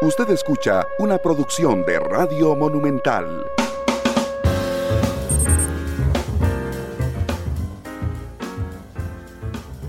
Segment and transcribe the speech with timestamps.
[0.00, 3.44] Usted escucha una producción de Radio Monumental.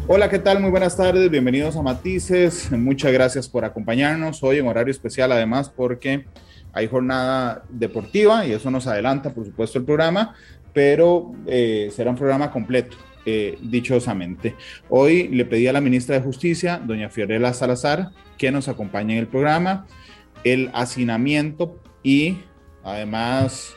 [0.07, 0.61] Hola, ¿qué tal?
[0.61, 2.71] Muy buenas tardes, bienvenidos a Matices.
[2.71, 6.25] Muchas gracias por acompañarnos hoy en horario especial, además, porque
[6.73, 10.33] hay jornada deportiva y eso nos adelanta, por supuesto, el programa,
[10.73, 12.97] pero eh, será un programa completo.
[13.31, 14.55] Eh, dichosamente.
[14.89, 18.09] Hoy le pedí a la ministra de Justicia, doña Fiorella Salazar,
[18.39, 19.85] que nos acompañe en el programa.
[20.43, 22.37] El hacinamiento y
[22.83, 23.75] además,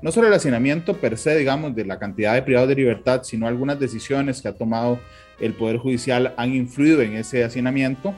[0.00, 3.46] no solo el hacinamiento per se, digamos, de la cantidad de privados de libertad, sino
[3.46, 4.98] algunas decisiones que ha tomado
[5.38, 8.14] el Poder Judicial han influido en ese hacinamiento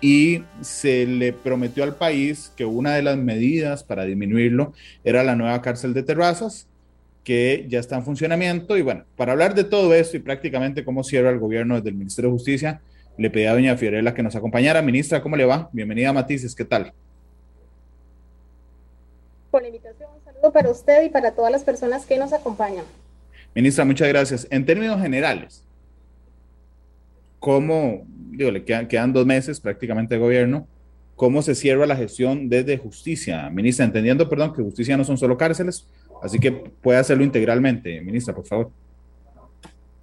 [0.00, 4.72] y se le prometió al país que una de las medidas para disminuirlo
[5.02, 6.69] era la nueva cárcel de terrazas,
[7.24, 8.76] que ya está en funcionamiento.
[8.76, 11.96] Y bueno, para hablar de todo esto y prácticamente cómo cierra el gobierno desde el
[11.96, 12.80] Ministerio de Justicia,
[13.16, 14.82] le pedí a doña Fiorella que nos acompañara.
[14.82, 15.68] Ministra, ¿cómo le va?
[15.72, 16.92] Bienvenida a Matices, ¿qué tal?
[19.50, 22.84] Por la invitación, un saludo para usted y para todas las personas que nos acompañan.
[23.54, 24.46] Ministra, muchas gracias.
[24.50, 25.64] En términos generales,
[27.40, 30.68] cómo, digo, le quedan, dos meses prácticamente de gobierno,
[31.16, 35.36] cómo se cierra la gestión desde justicia, ministra, entendiendo, perdón, que justicia no son solo
[35.36, 35.88] cárceles,
[36.22, 38.70] así que puede hacerlo integralmente, ministra, por favor.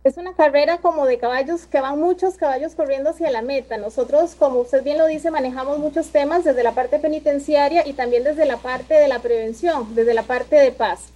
[0.08, 3.78] Es una carrera como de caballos, que van muchos caballos corriendo hacia la meta.
[3.78, 8.24] Nosotros, como usted bien lo dice, manejamos muchos temas desde la parte penitenciaria y también
[8.24, 11.10] desde la parte de la prevención, desde la parte de paz.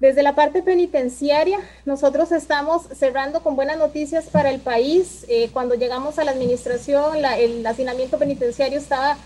[0.00, 5.24] Desde la parte penitenciaria, nosotros estamos cerrando con buenas noticias para el país.
[5.28, 9.16] Eh, cuando llegamos a la administración, el hacinamiento penitenciario estaba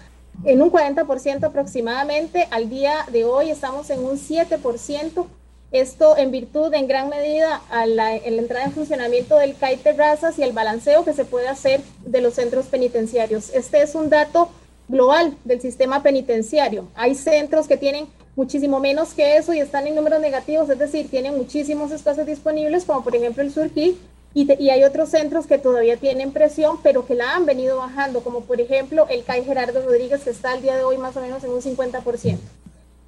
[0.44, 2.48] en un 40% aproximadamente.
[2.50, 5.26] Al día de hoy estamos en un 7%.
[5.70, 10.38] Esto en virtud, en gran medida, a la, la entrada en funcionamiento del CAI Terrazas
[10.38, 13.50] y el balanceo que se puede hacer de los centros penitenciarios.
[13.50, 14.48] Este es un dato
[14.88, 16.88] global del sistema penitenciario.
[16.94, 21.10] Hay centros que tienen muchísimo menos que eso y están en números negativos, es decir,
[21.10, 23.98] tienen muchísimos espacios disponibles, como por ejemplo el Surquí,
[24.42, 28.20] y, y, hay otros centros que todavía tienen presión, pero que la han venido bajando,
[28.20, 31.20] como por ejemplo el CAI Gerardo Rodríguez, que está al día de hoy más o
[31.20, 32.38] menos en un 50%.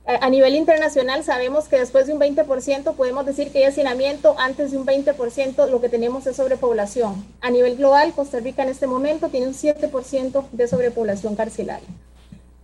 [0.06, 4.34] A, a nivel internacional sabemos que después de un 20% podemos decir que hay hacinamiento,
[4.40, 7.24] antes de un 20% lo que tenemos es sobrepoblación.
[7.40, 11.88] A nivel global, Costa Rica en este momento tiene un 7% de sobrepoblación carcelaria.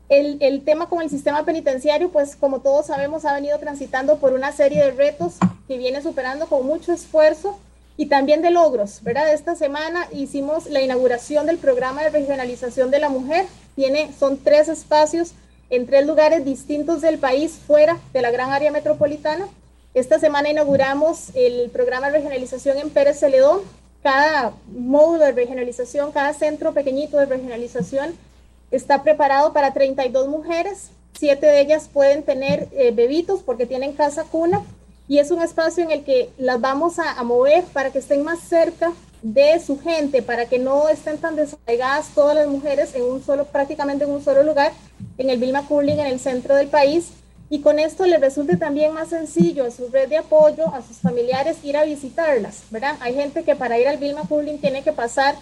[0.09, 4.33] El, el, tema con el sistema penitenciario, pues como todos sabemos, ha venido transitando por
[4.33, 5.35] una serie de retos
[5.69, 7.61] que viene superando con mucho esfuerzo
[7.97, 9.33] y también de logros, ¿verdad?
[9.33, 13.47] Esta semana hicimos la inauguración del programa de regionalización de la mujer.
[13.75, 15.33] Tiene, son tres espacios
[15.71, 19.49] en tres lugares distintos del país fuera de la gran área metropolitana.
[19.95, 23.61] Esta semana inauguramos el programa de regionalización en Pérez Celedón.
[24.03, 28.15] Cada módulo de regionalización, cada centro pequeñito de regionalización
[28.71, 34.25] está preparado para 32 mujeres, siete de ellas pueden tener eh, bebitos porque tienen casa
[34.25, 34.63] cuna
[35.09, 38.41] y es un espacio en el que las vamos a, mover para que estén más
[38.41, 43.23] cerca de su gente, para que no estén tan desarraigadas todas las mujeres en un
[43.23, 44.73] solo, prácticamente en un solo lugar,
[45.19, 47.11] en el Vilma Cooling, en el centro del país,
[47.49, 50.99] y con esto les resulte también más sencillo a su red de apoyo, a sus
[50.99, 52.97] familiares, ir a visitarlas, ¿verdad?
[53.01, 55.37] Hay gente que para ir al Vilma Cooling tiene que pasar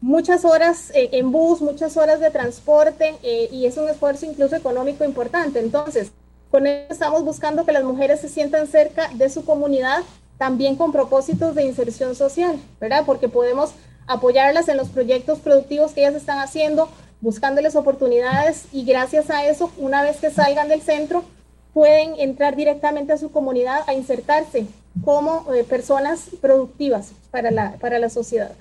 [0.00, 4.56] muchas horas eh, en bus, muchas horas de transporte eh, y es un esfuerzo incluso
[4.56, 5.60] económico importante.
[5.60, 6.10] Entonces,
[6.52, 10.02] con esto estamos buscando que las mujeres se sientan cerca de su comunidad,
[10.36, 13.04] también con propósitos de inserción social, ¿verdad?
[13.06, 13.70] Porque podemos
[14.06, 16.90] apoyarlas en los proyectos productivos que ellas están haciendo,
[17.22, 21.24] buscándoles oportunidades y gracias a eso, una vez que salgan del centro,
[21.72, 24.66] pueden entrar directamente a su comunidad a insertarse
[25.06, 28.52] como eh, personas productivas para la, para la sociedad.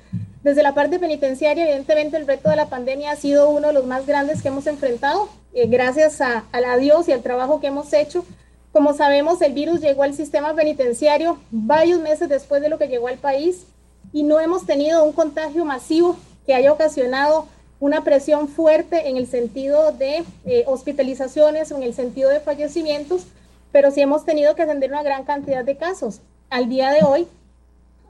[0.43, 3.85] Desde la parte penitenciaria, evidentemente el reto de la pandemia ha sido uno de los
[3.85, 7.93] más grandes que hemos enfrentado, eh, gracias a, a Dios y al trabajo que hemos
[7.93, 8.25] hecho.
[8.71, 13.07] Como sabemos, el virus llegó al sistema penitenciario varios meses después de lo que llegó
[13.07, 13.67] al país
[14.13, 17.47] y no hemos tenido un contagio masivo que haya ocasionado
[17.79, 23.25] una presión fuerte en el sentido de eh, hospitalizaciones o en el sentido de fallecimientos,
[23.71, 26.21] pero sí hemos tenido que atender una gran cantidad de casos.
[26.49, 27.27] Al día de hoy,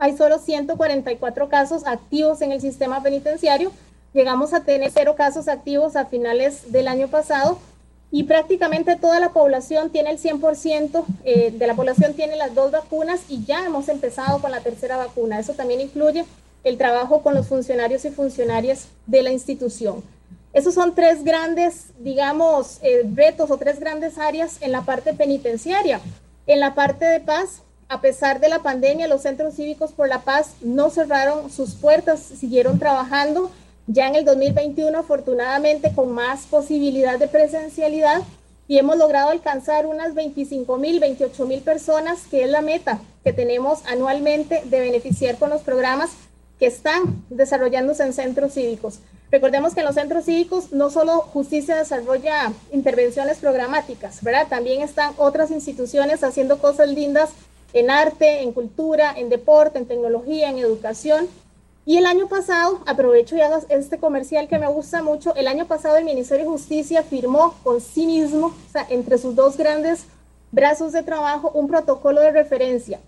[0.02, 3.72] hay solo 144 casos activos en el sistema penitenciario.
[4.16, 7.60] Llegamos a tener cero casos activos a finales del año pasado
[8.10, 12.72] y prácticamente toda la población tiene el 100% eh, de la población tiene las dos
[12.72, 15.40] vacunas y ya hemos empezado con la tercera vacuna.
[15.40, 16.26] Eso también incluye
[16.64, 20.04] el trabajo con los funcionarios y funcionarias de la institución.
[20.52, 26.02] Esos son tres grandes, digamos, eh, retos o tres grandes áreas en la parte penitenciaria.
[26.48, 30.22] En la parte de paz, a pesar de la pandemia, los centros cívicos por la
[30.22, 33.52] paz no cerraron sus puertas, siguieron trabajando.
[33.88, 38.22] ya en el 2021 afortunadamente con más posibilidad de presencialidad
[38.68, 43.34] y hemos logrado alcanzar unas 25 mil, 28 mil personas, que es la meta que
[43.34, 46.12] tenemos anualmente de beneficiar con los programas
[46.60, 49.00] que están desarrollándose en centros cívicos.
[49.32, 54.48] Recordemos que en los centros cívicos no solo justicia desarrolla intervenciones programáticas, ¿verdad?
[54.48, 57.32] También están otras instituciones haciendo cosas lindas
[57.74, 61.28] en arte, en cultura, en deporte, en tecnología, en educación.
[61.86, 65.66] Y el año pasado, aprovecho y hago este comercial que me gusta mucho, el año
[65.66, 70.06] pasado el Ministerio de Justicia firmó con sí mismo, o sea, entre sus dos grandes
[70.52, 73.00] brazos de trabajo, un protocolo de referencia.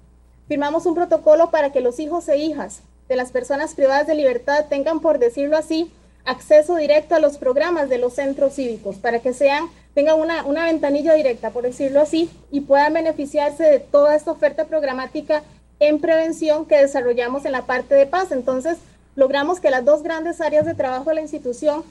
[0.48, 4.66] Firmamos un protocolo para que los hijos e hijas de las personas privadas de libertad
[4.70, 5.92] tengan, por decirlo así,
[6.26, 10.66] acceso directo a los programas de los centros cívicos para que sean, tengan una, una
[10.66, 15.44] ventanilla directa, por decirlo así, y puedan beneficiarse de toda esta oferta programática
[15.80, 18.32] en prevención que desarrollamos en la parte de paz.
[18.32, 18.78] Entonces,
[19.16, 21.84] logramos que las dos grandes áreas de trabajo de la institución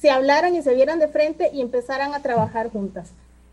[0.00, 3.08] se hablaran y se vieran de frente y empezaran a trabajar juntas.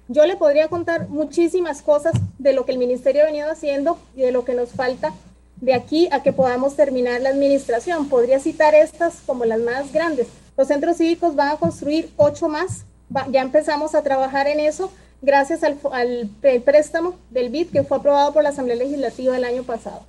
[0.10, 4.22] Yo le podría contar muchísimas cosas de lo que el ministerio ha venido haciendo y
[4.22, 5.14] de lo que nos falta
[5.62, 8.10] de aquí a que podamos terminar la administración.
[8.10, 10.28] Podría citar estas como las más grandes.
[10.58, 12.84] Los centros cívicos van a construir ocho más.
[13.32, 16.30] Ya empezamos a trabajar en eso gracias al, al,
[16.64, 20.06] préstamo del BID que fue aprobado por la Asamblea Legislativa el año pasado.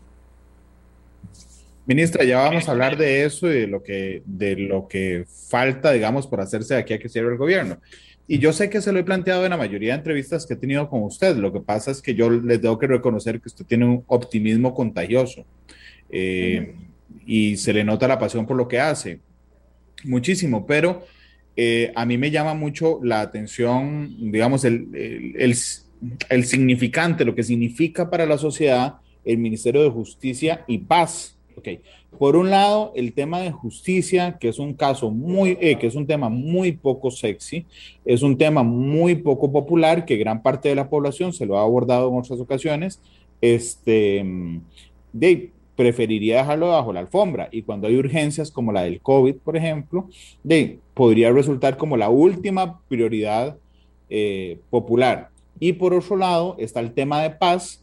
[1.86, 5.92] Ministra, ya vamos a hablar de eso y de lo que, de lo que falta,
[5.92, 7.78] digamos, por hacerse de aquí a que cierre el gobierno.
[8.26, 10.56] Y yo sé que se lo he planteado en la mayoría de entrevistas que he
[10.56, 11.36] tenido con usted.
[11.36, 14.74] Lo que pasa es que yo les tengo que reconocer que usted tiene un optimismo
[14.74, 15.44] contagioso
[16.08, 16.74] eh,
[17.26, 19.20] y se le nota la pasión por lo que hace.
[20.04, 21.04] Muchísimo, pero
[21.56, 28.10] eh, a mí me llama mucho la atención, digamos, el, el, significante, lo que significa
[28.10, 31.38] para la sociedad el Ministerio de Justicia y Paz.
[31.56, 31.80] Okay.
[32.18, 35.94] Por un lado, el tema de justicia, que es un caso muy, eh, que es
[35.94, 37.66] un tema muy poco sexy,
[38.04, 41.62] es un tema muy poco popular, que gran parte de la población se lo ha
[41.62, 43.00] abordado en otras ocasiones,
[43.40, 44.24] este,
[45.12, 47.48] de, preferiría dejarlo bajo la alfombra.
[47.50, 50.08] Y cuando hay urgencias como la del COVID, por ejemplo,
[50.42, 53.56] de, podría resultar como la última prioridad
[54.08, 55.30] eh, popular.
[55.58, 57.82] Y por otro lado está el tema de paz,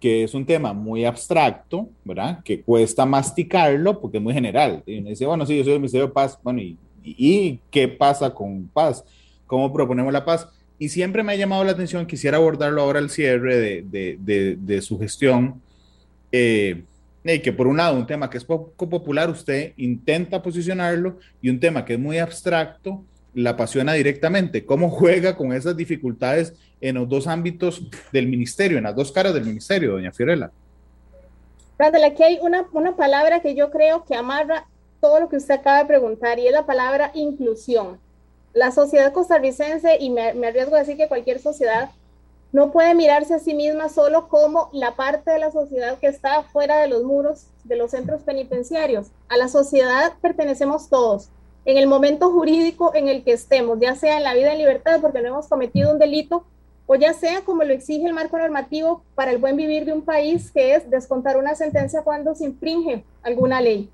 [0.00, 2.42] que es un tema muy abstracto, ¿verdad?
[2.44, 4.82] Que cuesta masticarlo porque es muy general.
[4.86, 7.88] Y uno dice, bueno, sí, yo soy el Ministerio de Paz, bueno, ¿y, y qué
[7.88, 9.04] pasa con paz?
[9.46, 10.48] ¿Cómo proponemos la paz?
[10.78, 14.56] Y siempre me ha llamado la atención, quisiera abordarlo ahora al cierre de, de, de,
[14.56, 15.60] de su gestión,
[16.32, 16.84] eh,
[17.24, 21.60] que por un lado, un tema que es poco popular, usted intenta posicionarlo, y un
[21.60, 23.04] tema que es muy abstracto,
[23.34, 24.64] la apasiona directamente.
[24.64, 27.82] ¿Cómo juega con esas dificultades en los dos ámbitos
[28.12, 30.50] del ministerio, en las dos caras del ministerio, doña Fiorella?
[31.78, 34.66] Randall, aquí hay una, una palabra que yo creo que amarra
[35.00, 37.98] todo lo que usted acaba de preguntar y es la palabra inclusión.
[38.52, 41.90] La sociedad costarricense, y me, me arriesgo a decir que cualquier sociedad,
[42.52, 46.42] no puede mirarse a sí misma solo como la parte de la sociedad que está
[46.44, 49.08] fuera de los muros de los centros penitenciarios.
[49.28, 51.28] A la sociedad pertenecemos todos.
[51.66, 55.00] En el momento jurídico en el que estemos, ya sea en la vida en libertad
[55.02, 56.44] porque no hemos cometido un delito,
[56.86, 60.00] o ya sea como lo exige el marco normativo para el buen vivir de un
[60.00, 63.90] país, que es descontar una sentencia cuando se infringe alguna ley.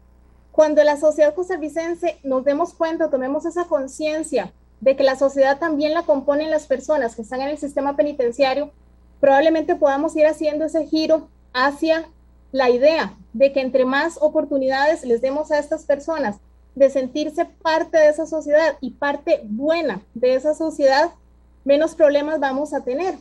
[0.53, 4.53] Cuando la sociedad costarricense nos demos cuenta, tomemos esa conciencia
[4.85, 8.71] de que la sociedad también la componen las personas que están en el sistema penitenciario,
[9.19, 12.07] probablemente podamos ir haciendo ese giro hacia
[12.53, 16.37] la idea de que entre más oportunidades les demos a estas personas
[16.75, 21.13] de sentirse parte de esa sociedad y parte buena de esa sociedad,
[21.65, 23.15] menos problemas vamos a tener.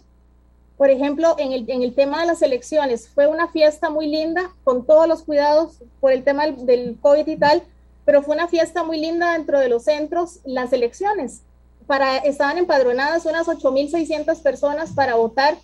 [0.75, 5.07] Por ejemplo, en el, tema de las elecciones, fue una fiesta muy linda, con todos
[5.07, 7.63] los cuidados por el tema del, del COVID y tal,
[8.03, 11.43] pero fue una fiesta muy linda dentro de los centros, las elecciones
[11.87, 15.57] para, estaban empadronadas unas 8.600 personas para votar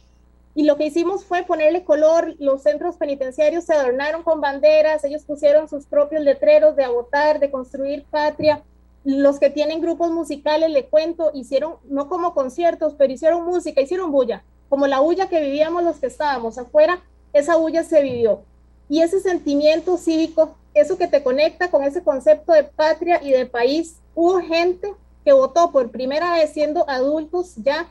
[0.56, 5.24] y lo que hicimos fue ponerle color, los centros penitenciarios se adornaron con banderas, ellos
[5.24, 8.64] pusieron sus propios letreros de a votar, de construir patria.
[9.06, 14.12] Los que tienen grupos musicales, le cuento, hicieron, no como conciertos, pero hicieron música, hicieron
[14.12, 18.42] bulla, como la bulla que vivíamos los que estábamos afuera, esa bulla se vivió.
[18.90, 23.46] Y ese sentimiento cívico, eso que te conecta con ese concepto de patria y de
[23.46, 27.88] país, hubo gente que votó por primera vez siendo adultos ya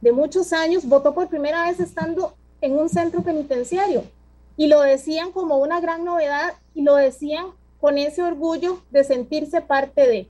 [0.00, 4.04] de muchos años, votó por primera vez estando en un centro penitenciario.
[4.56, 7.46] Y lo decían como una gran novedad y lo decían
[7.80, 10.28] con ese orgullo de sentirse parte de.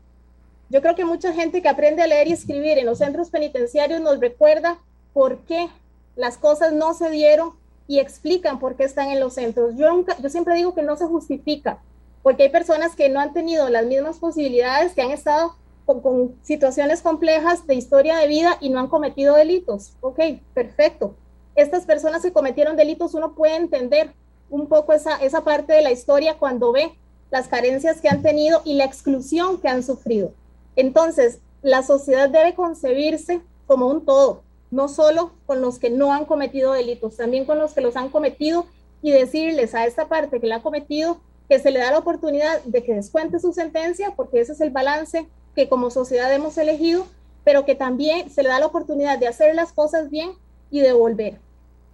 [0.69, 4.01] Yo creo que mucha gente que aprende a leer y escribir en los centros penitenciarios
[4.01, 4.79] nos recuerda
[5.13, 5.69] por qué
[6.15, 7.55] las cosas no se dieron
[7.89, 9.75] y explican por qué están en los centros.
[9.77, 11.79] Yo, yo siempre digo que no se justifica,
[12.23, 15.57] porque hay personas que no han tenido las mismas posibilidades, que han estado
[16.01, 19.93] con, situaciones complejas de historia de vida y no han cometido delitos.
[20.01, 20.21] Ok,
[20.55, 21.15] perfecto.
[21.55, 24.13] Estas personas que cometieron delitos, uno puede entender
[24.49, 26.93] un poco esa, esa parte de la historia cuando ve
[27.31, 30.33] las carencias que han tenido y la exclusión que han sufrido.
[30.77, 36.25] Entonces, la sociedad debe concebirse como un todo, no solo con los que no han
[36.25, 38.67] cometido delitos, también con los que los han cometido
[39.03, 41.21] y decirles a esta parte que la ha cometido
[41.51, 44.71] que se le da la oportunidad de que descuente su sentencia, porque ese es el
[44.71, 45.27] balance
[45.61, 47.07] que como sociedad hemos elegido,
[47.45, 50.31] pero que también se le da la oportunidad de hacer las cosas bien
[50.71, 51.39] y de volver.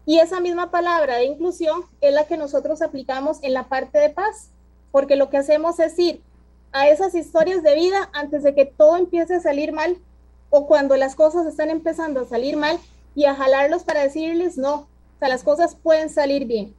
[0.05, 4.11] Y esa misma palabra de inclusión es la que nosotros aplicamos en la parte de
[4.11, 4.51] paz,
[4.93, 6.23] porque lo que hacemos es ir
[6.71, 9.99] a esas historias de vida antes de que todo empiece a salir mal
[10.51, 12.79] o cuando las cosas están empezando a salir mal
[13.17, 14.87] y a jalarlos para decirles no,
[15.21, 16.73] o las cosas pueden salir bien.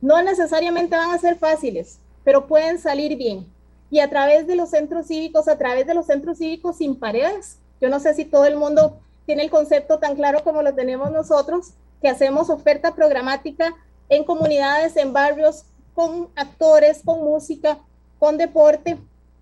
[0.00, 3.46] No necesariamente van a ser fáciles, pero pueden salir bien.
[3.92, 7.58] Y a través de los centros cívicos, a través de los centros cívicos sin paredes,
[7.78, 11.12] yo no sé si todo el mundo tiene el concepto tan claro como lo tenemos
[11.12, 13.76] nosotros, que hacemos oferta programática
[14.08, 17.80] en comunidades, en barrios, con actores, con música,
[18.18, 18.96] con deporte,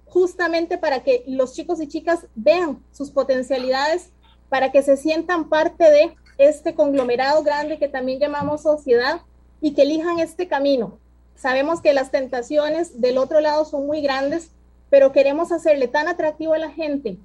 [0.06, 4.10] justamente para que los chicos y chicas vean sus potencialidades,
[4.48, 9.20] para que se sientan parte de este conglomerado grande que también llamamos sociedad
[9.60, 10.98] y que elijan este camino.
[11.40, 14.50] Sabemos que las tentaciones del otro lado son muy grandes,
[14.90, 17.16] pero queremos hacerle tan atractivo a la gente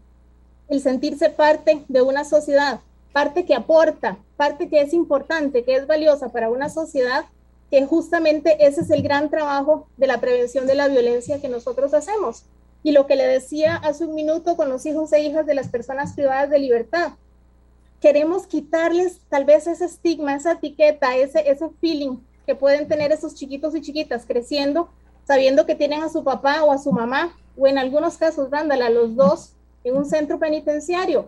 [0.70, 2.80] el sentirse parte de una sociedad,
[3.12, 7.26] parte que aporta, parte que es importante, que es valiosa para una sociedad,
[7.70, 11.94] que justamente ese es el gran trabajo de la prevención de la violencia que nosotros
[11.94, 12.44] hacemos.
[12.84, 15.68] Y lo que le decía hace un minuto con los hijos e hijas de las
[15.68, 17.12] personas privadas de libertad,
[18.00, 23.36] queremos quitarles tal vez ese estigma, esa etiqueta, ese, ese feeling que pueden tener esos
[23.36, 24.90] chiquitos y chiquitas creciendo,
[25.26, 28.84] sabiendo que tienen a su papá o a su mamá, o en algunos casos, dándole
[28.84, 31.22] a los dos en un centro penitenciario.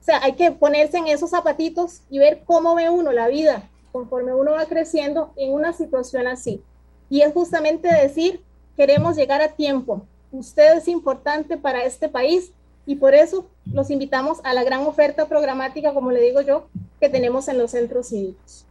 [0.00, 3.68] O sea, hay que ponerse en esos zapatitos y ver cómo ve uno la vida
[3.92, 6.62] conforme uno va creciendo en una situación así.
[7.08, 8.42] Y es justamente decir,
[8.76, 10.06] queremos llegar a tiempo.
[10.32, 12.52] Usted es importante para este país
[12.86, 16.68] y por eso los invitamos a la gran oferta programática, como le digo yo,
[17.00, 18.64] que tenemos en los centros cívicos.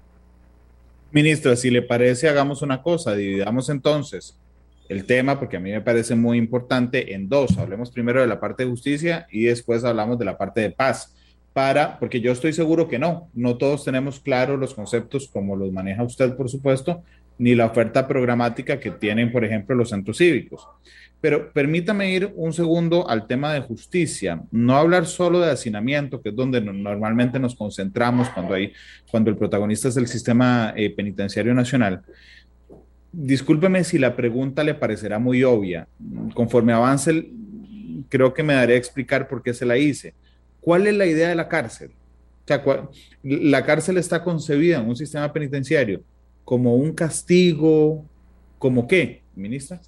[1.12, 4.38] Ministra, si le parece, hagamos una cosa, dividamos entonces
[4.89, 7.58] el tema, porque a mí me parece muy importante, en dos.
[7.58, 11.16] Hablemos primero de la parte de justicia y después hablamos de la parte de paz.
[11.54, 15.72] Para, porque yo estoy seguro que no, no todos tenemos claros los conceptos como los
[15.72, 17.04] maneja usted, por supuesto,
[17.39, 20.68] ni la oferta programática que tienen, por ejemplo, los centros cívicos.
[21.22, 26.30] Pero permítame ir un segundo al tema de justicia, no hablar solo de hacinamiento, que
[26.30, 28.72] es donde normalmente nos concentramos cuando, hay,
[29.12, 32.02] cuando el protagonista es el sistema eh, penitenciario nacional.
[33.12, 35.88] Discúlpeme si la pregunta le parecerá muy obvia.
[36.34, 37.30] Conforme avance,
[38.08, 40.14] creo que me daré a explicar por qué se la hice.
[40.62, 41.92] ¿Cuál es la idea de la cárcel?
[42.66, 42.90] O
[43.24, 46.02] la cárcel está concebida en un sistema penitenciario
[46.44, 48.06] como un castigo,
[48.58, 49.80] ¿como qué, ministra?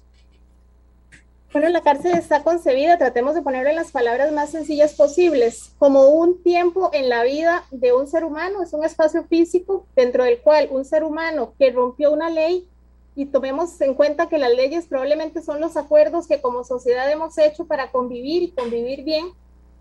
[1.52, 6.08] Bueno, la cárcel está concebida, tratemos de ponerlo en las palabras más sencillas posibles, como
[6.08, 10.40] un tiempo en la vida de un ser humano, es un espacio físico dentro del
[10.40, 12.66] cual un ser humano que rompió una ley,
[13.14, 17.36] y tomemos en cuenta que las leyes probablemente son los acuerdos que como sociedad hemos
[17.36, 19.26] hecho para convivir y convivir bien,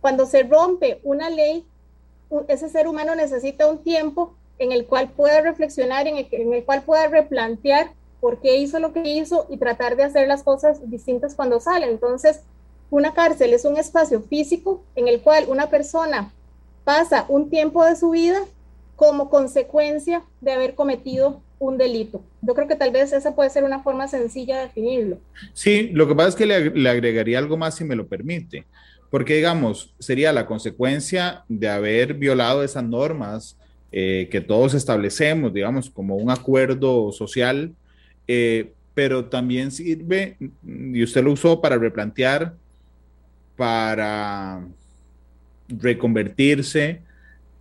[0.02, 1.66] cuando se rompe una ley,
[2.50, 6.66] ese ser humano necesita un tiempo en el cual pueda reflexionar, en el, en el
[6.66, 10.90] cual pueda replantear por qué hizo lo que hizo y tratar de hacer las cosas
[10.90, 11.90] distintas cuando sale.
[11.90, 12.42] Entonces,
[12.92, 16.32] una cárcel es un espacio físico en el cual una persona
[16.86, 18.40] pasa un tiempo de su vida
[18.96, 22.24] como consecuencia de haber cometido un delito.
[22.42, 25.18] Yo creo que tal vez esa puede ser una forma sencilla de definirlo.
[25.54, 28.66] Sí, lo que pasa es que le, agregaría algo más si me lo permite,
[29.10, 33.58] porque digamos, sería la consecuencia de haber violado esas normas
[33.92, 37.74] eh, que todos establecemos, digamos, como un acuerdo social
[38.28, 42.54] eh, pero también sirve, y usted lo usó para replantear,
[43.56, 44.62] para
[45.68, 47.02] reconvertirse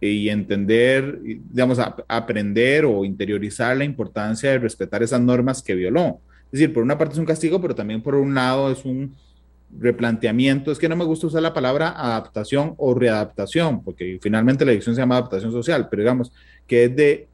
[0.00, 6.20] y entender, digamos, aprender o interiorizar la importancia de respetar esas normas que violó.
[6.46, 9.14] Es decir, por una parte es un castigo, pero también por un lado es un
[9.78, 10.72] replanteamiento.
[10.72, 14.94] Es que no me gusta usar la palabra adaptación o readaptación, porque finalmente la edición
[14.94, 16.32] se llama adaptación social, pero digamos
[16.66, 17.28] que es de,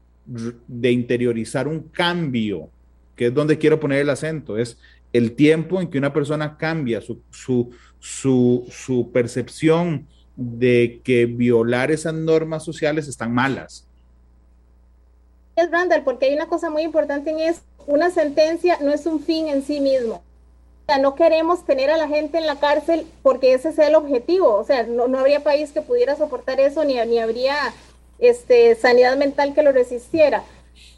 [0.66, 2.68] de interiorizar un cambio
[3.16, 4.78] que es donde quiero poner el acento, es
[5.12, 10.06] el tiempo en que una persona cambia su, su, su, su percepción
[10.36, 13.86] de que violar esas normas sociales están malas.
[15.56, 17.62] Es Randall, porque hay una cosa muy importante en eso.
[17.86, 20.22] Una sentencia no es un fin en sí mismo.
[20.86, 24.54] sea, no queremos tener a la gente en la cárcel porque ese sea el objetivo.
[24.54, 27.56] O sea, no, no habría país que pudiera soportar eso, ni, ni habría
[28.18, 30.44] este, sanidad mental que lo resistiera.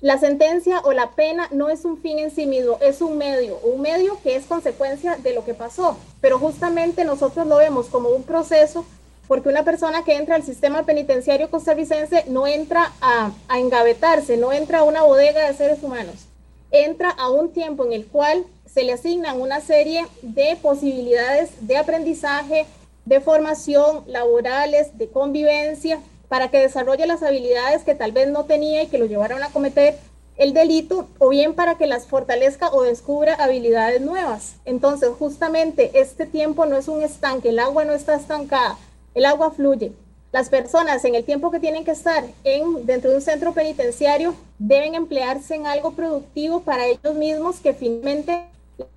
[0.01, 3.59] La sentencia o la pena no es un fin en sí mismo, es un medio,
[3.65, 5.97] un medio que es consecuencia de lo que pasó.
[6.21, 8.85] Pero justamente nosotros lo vemos como un proceso
[9.27, 14.53] porque una persona que entra al sistema penitenciario costarricense no entra a, a engavetarse, no
[14.53, 16.27] entra a una bodega de seres humanos,
[16.71, 21.77] entra a un tiempo en el cual se le asignan una serie de posibilidades de
[21.77, 22.67] aprendizaje,
[23.05, 28.83] de formación laborales, de convivencia, para que desarrolle las habilidades que tal vez no tenía
[28.83, 29.97] y que lo llevaron a cometer
[30.37, 34.55] el delito, o bien para que las fortalezca o descubra habilidades nuevas.
[34.65, 38.79] Entonces, justamente este tiempo no es un estanque, el agua no está estancada,
[39.15, 39.93] el agua fluye.
[40.31, 44.35] Las personas en el tiempo que tienen que estar en, dentro de un centro penitenciario
[44.59, 48.45] deben emplearse en algo productivo para ellos mismos que finalmente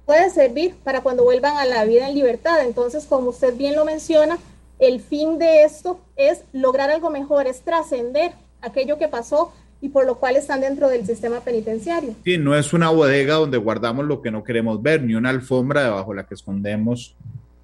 [0.06, 2.64] puede servir para cuando vuelvan a la vida en libertad.
[2.64, 4.38] Entonces, como usted bien lo menciona,
[4.82, 10.06] el fin de esto es lograr algo mejor, es trascender aquello que pasó y por
[10.06, 12.16] lo cual están dentro del sistema penitenciario.
[12.24, 15.84] Sí, no es una bodega donde guardamos lo que no queremos ver, ni una alfombra
[15.84, 17.16] debajo de la que escondemos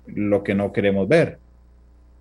[0.05, 1.39] lo que no queremos ver.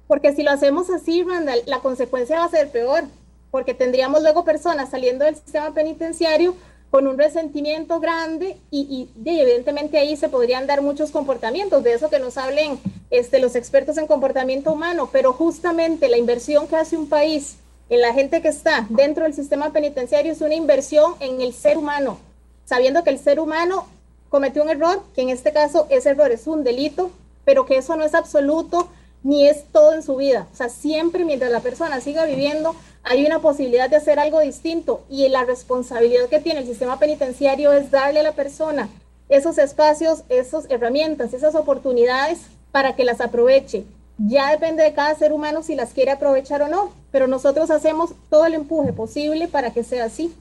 [0.09, 3.05] Porque si lo hacemos así, Randall, la consecuencia va a ser peor,
[3.51, 6.55] porque tendríamos luego personas saliendo del sistema penitenciario
[6.97, 12.19] con un resentimiento grande y, evidentemente ahí se podrían dar muchos comportamientos, de eso que
[12.19, 17.07] nos hablen este, los expertos en comportamiento humano, pero justamente la inversión que hace un
[17.07, 17.57] país
[17.91, 21.77] en la gente que está dentro del sistema penitenciario es una inversión en el ser
[21.77, 22.19] humano,
[22.65, 23.87] sabiendo que el ser humano
[24.31, 27.11] cometió un error, que en este caso ese error es un delito,
[27.45, 28.89] pero que eso no es absoluto
[29.27, 30.47] ni es todo en su vida.
[30.53, 35.05] O sea, siempre mientras la persona siga viviendo, hay una posibilidad de hacer algo distinto
[35.11, 38.89] y la responsabilidad que tiene el sistema penitenciario es darle a la persona
[39.29, 42.39] esos espacios, esas herramientas, esas oportunidades
[42.71, 43.85] para que las aproveche.
[44.17, 48.15] Ya depende de cada ser humano si las quiere aprovechar o no, pero nosotros hacemos
[48.31, 50.33] todo el empuje posible para que sea así.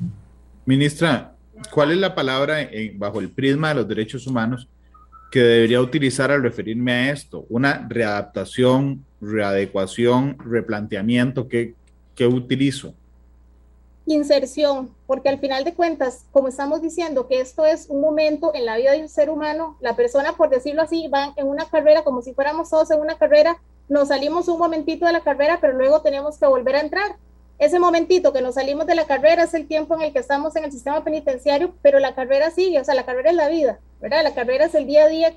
[0.66, 1.34] Ministra,
[1.74, 4.68] ¿cuál es la palabra bajo el prisma de los derechos humanos
[5.36, 7.46] que debería utilizar al referirme a esto?
[7.50, 11.50] ¿Una readaptación, readecuación, replanteamiento?
[11.50, 11.76] ¿Qué,
[12.16, 12.94] qué utilizo?
[14.06, 18.66] Inserción, porque al final de cuentas, como estamos diciendo que esto es un momento en
[18.66, 22.06] la vida de un ser humano, la persona, por decirlo así, va en una carrera
[22.06, 23.58] como si fuéramos todos en una carrera,
[23.90, 27.18] nos salimos un momentito de la carrera, pero luego tenemos que volver a entrar.
[27.58, 30.56] Ese momentito que nos salimos de la carrera es el tiempo en el que estamos
[30.56, 33.80] en el sistema penitenciario, pero la carrera sigue, o sea, la carrera es la vida,
[34.02, 34.24] ¿verdad?
[34.24, 35.34] La carrera es el día a día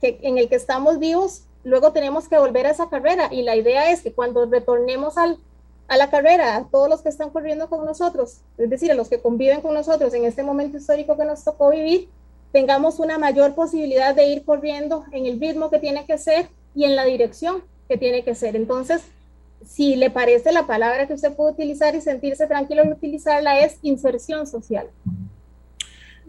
[0.00, 3.54] que, en el que estamos vivos, luego tenemos que volver a esa carrera y la
[3.54, 5.38] idea es que cuando retornemos al,
[5.86, 9.08] a la carrera, a todos los que están corriendo con nosotros, es decir, a los
[9.08, 12.08] que conviven con nosotros en este momento histórico que nos tocó vivir,
[12.50, 16.84] tengamos una mayor posibilidad de ir corriendo en el ritmo que tiene que ser y
[16.84, 18.56] en la dirección que tiene que ser.
[18.56, 19.02] Entonces,
[19.64, 23.78] si le parece la palabra que usted puede utilizar y sentirse tranquilo en utilizarla es
[23.82, 24.86] inserción social.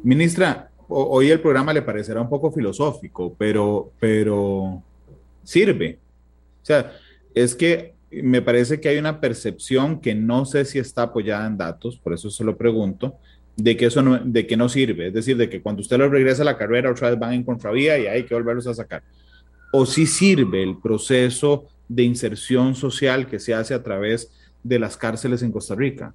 [0.03, 4.81] Ministra, hoy el programa le parecerá un poco filosófico, pero, pero
[5.43, 5.99] sirve.
[6.61, 6.91] O sea,
[7.33, 11.57] es que me parece que hay una percepción que no sé si está apoyada en
[11.57, 13.15] datos, por eso se lo pregunto,
[13.55, 15.07] de que eso no, de que no sirve.
[15.07, 17.43] Es decir, de que cuando usted lo regresa a la carrera, otra vez van en
[17.43, 19.03] contravía y hay que volverlos a sacar.
[19.71, 24.31] O si sirve el proceso de inserción social que se hace a través
[24.63, 26.13] de las cárceles en Costa Rica?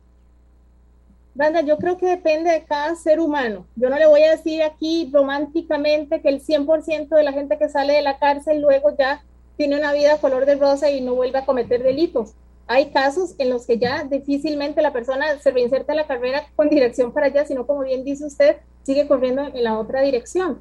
[1.35, 3.67] Branda, yo creo que depende de cada ser humano.
[3.77, 7.69] Yo no le voy a decir aquí románticamente que el 100% de la gente que
[7.69, 9.23] sale de la cárcel luego ya
[9.59, 12.33] tiene una vida color de rosa y no vuelve a cometer delitos.
[12.67, 16.71] Hay casos en los que ya difícilmente la persona se reinserta en la carrera con
[16.71, 20.61] dirección para allá, sino como bien dice usted, sigue corriendo en la otra dirección.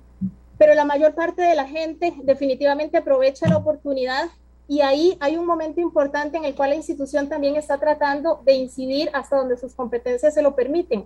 [0.58, 4.26] Pero la mayor parte de la gente definitivamente aprovecha la oportunidad
[4.68, 8.54] y ahí hay un momento importante en el cual la institución también está tratando de
[8.54, 11.06] incidir hasta donde sus competencias se lo permiten.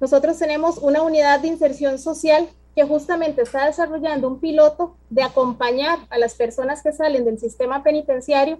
[0.00, 5.98] Nosotros tenemos una unidad de inserción social que justamente está desarrollando un piloto de acompañar
[6.10, 8.58] a las personas que salen del sistema penitenciario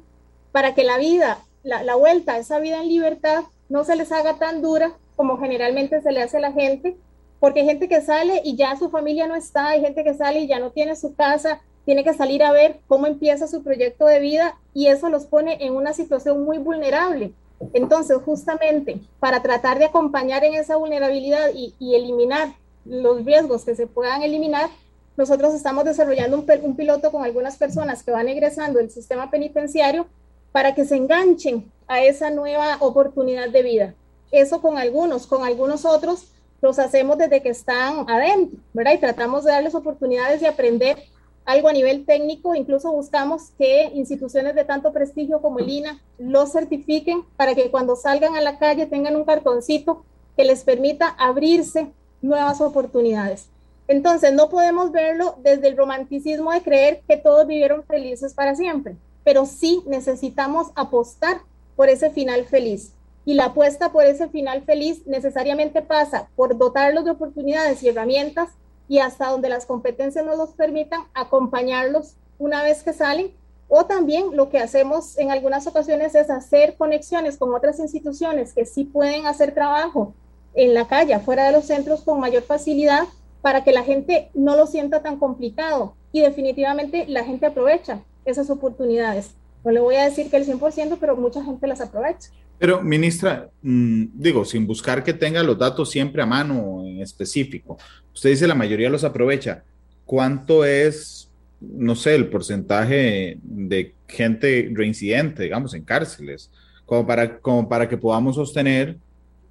[0.53, 4.13] para que la vida, la, la vuelta a esa vida en libertad no se les
[4.13, 6.97] haga tan dura como generalmente se le hace a la gente,
[7.41, 10.41] porque hay gente que sale y ya su familia no está, hay gente que sale
[10.41, 14.07] y ya no tiene su casa, tiene que salir a ver cómo empieza su proyecto
[14.07, 17.33] de vida y eso los pone en una situación muy vulnerable.
[17.73, 23.87] Entonces, justamente para tratar de acompañar en esa vulnerabilidad y, eliminar los riesgos que se
[23.87, 24.69] puedan eliminar,
[25.17, 30.07] nosotros estamos desarrollando un, piloto con algunas personas que van egresando del sistema penitenciario
[30.53, 33.95] para que se enganchen a esa nueva oportunidad de vida.
[34.31, 36.27] Eso con algunos, con algunos otros
[36.61, 38.95] los hacemos desde que están adentro, ¿verdad?
[38.95, 40.99] Y tratamos de darles oportunidades de aprender
[41.45, 46.53] algo a nivel técnico, incluso buscamos que instituciones de tanto prestigio como el INA los
[46.53, 50.05] certifiquen para que cuando salgan a la calle tengan un cartoncito
[50.37, 53.49] que les permita abrirse nuevas oportunidades.
[53.89, 58.97] Entonces, no podemos verlo desde el romanticismo de creer que todos vivieron felices para siempre,
[59.23, 61.41] pero sí necesitamos apostar
[61.77, 62.93] por ese final feliz.
[63.27, 68.51] Y la apuesta por ese final feliz necesariamente pasa por dotarlos de oportunidades y herramientas
[68.89, 73.35] y hasta donde las competencias nos los permitan, acompañarlos una vez que salen.
[73.69, 78.65] O también lo que hacemos en algunas ocasiones es hacer conexiones con otras instituciones que
[78.65, 80.15] sí pueden hacer trabajo
[80.55, 83.09] en la calle, fuera de los centros, con mayor facilidad
[83.43, 88.51] para que la gente no lo sienta tan complicado y definitivamente la gente aprovecha esas
[88.51, 89.35] oportunidades.
[89.65, 92.31] No le voy a decir que el 100%, pero mucha gente las aprovecha.
[92.59, 97.77] Pero, ministra, mm, digo, sin buscar que tenga los datos siempre a mano en específico,
[98.15, 99.63] usted dice la mayoría los aprovecha.
[100.05, 106.51] ¿Cuánto es, no sé, el porcentaje de gente reincidente, digamos, en cárceles?
[106.87, 108.97] Como para, como para que podamos sostener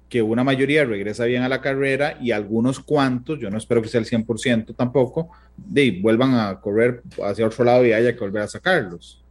[0.08, 3.88] que una mayoría regresa bien a la carrera y algunos cuantos, yo no espero que
[3.88, 8.42] sea el 100% tampoco, de, vuelvan a correr hacia otro lado y haya que volver
[8.42, 9.22] a sacarlos.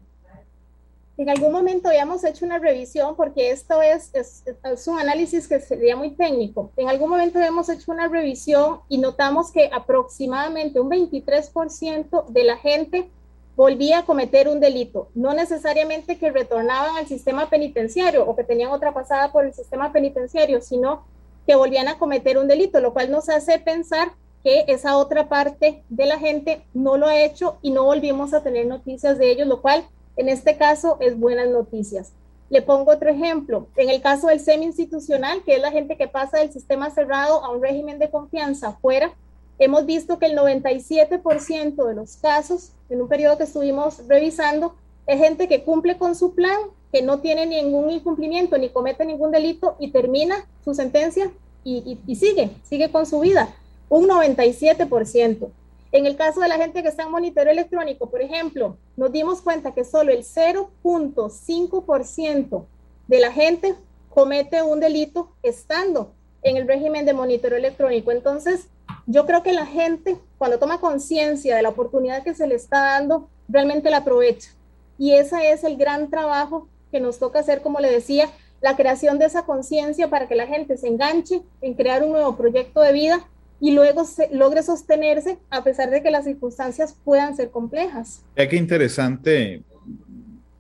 [1.18, 5.96] En algún momento habíamos hecho una revisión, porque esto es, es, un análisis que sería
[5.96, 6.72] muy técnico.
[6.76, 12.58] En algún momento habíamos hecho una revisión y notamos que aproximadamente un 23% de la
[12.58, 13.10] gente
[13.56, 18.72] volvía a cometer un delito, no necesariamente que retornaban al sistema penitenciario o que tenían
[18.72, 21.06] otra pasada por el sistema penitenciario, sino
[21.48, 24.12] que volvían a cometer un delito, lo cual nos hace pensar
[24.44, 28.44] que esa otra parte de la gente no lo ha hecho y no volvimos a
[28.44, 29.86] tener noticias de ellos, lo cual
[30.18, 32.14] en este caso es buenas noticias.
[32.50, 33.68] Le pongo otro ejemplo.
[33.76, 37.50] En el caso del semi-institucional, que es la gente que pasa del sistema cerrado a
[37.50, 39.14] un régimen de confianza fuera,
[39.58, 44.76] hemos visto que el 97% de los casos, en un periodo que estuvimos revisando,
[45.08, 46.58] es gente que cumple con su plan,
[46.92, 51.32] que no tiene ningún incumplimiento ni comete ningún delito y termina su sentencia
[51.64, 53.54] y, y sigue, sigue con su vida.
[53.90, 55.50] Un 97%.
[55.92, 59.42] En el caso de la gente que está en monitoreo electrónico, por ejemplo, nos dimos
[59.42, 62.66] cuenta que solo el 0.5%
[63.08, 63.76] de la gente
[64.10, 68.12] comete un delito estando en el régimen de monitoreo electrónico.
[68.12, 68.68] Entonces,
[69.08, 72.80] yo creo que la gente, cuando toma conciencia de la oportunidad que se le está
[72.80, 74.52] dando, realmente la aprovecha.
[74.98, 78.30] Y ese es el gran trabajo que nos toca hacer, como le decía,
[78.62, 82.36] la creación de esa conciencia para que la gente se enganche en crear un nuevo
[82.36, 83.28] proyecto de vida
[83.60, 88.24] y luego se, logre sostenerse a pesar de que las circunstancias puedan ser complejas.
[88.36, 89.64] Ya qué interesante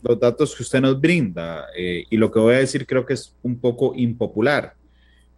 [0.01, 3.13] los datos que usted nos brinda eh, y lo que voy a decir creo que
[3.13, 4.75] es un poco impopular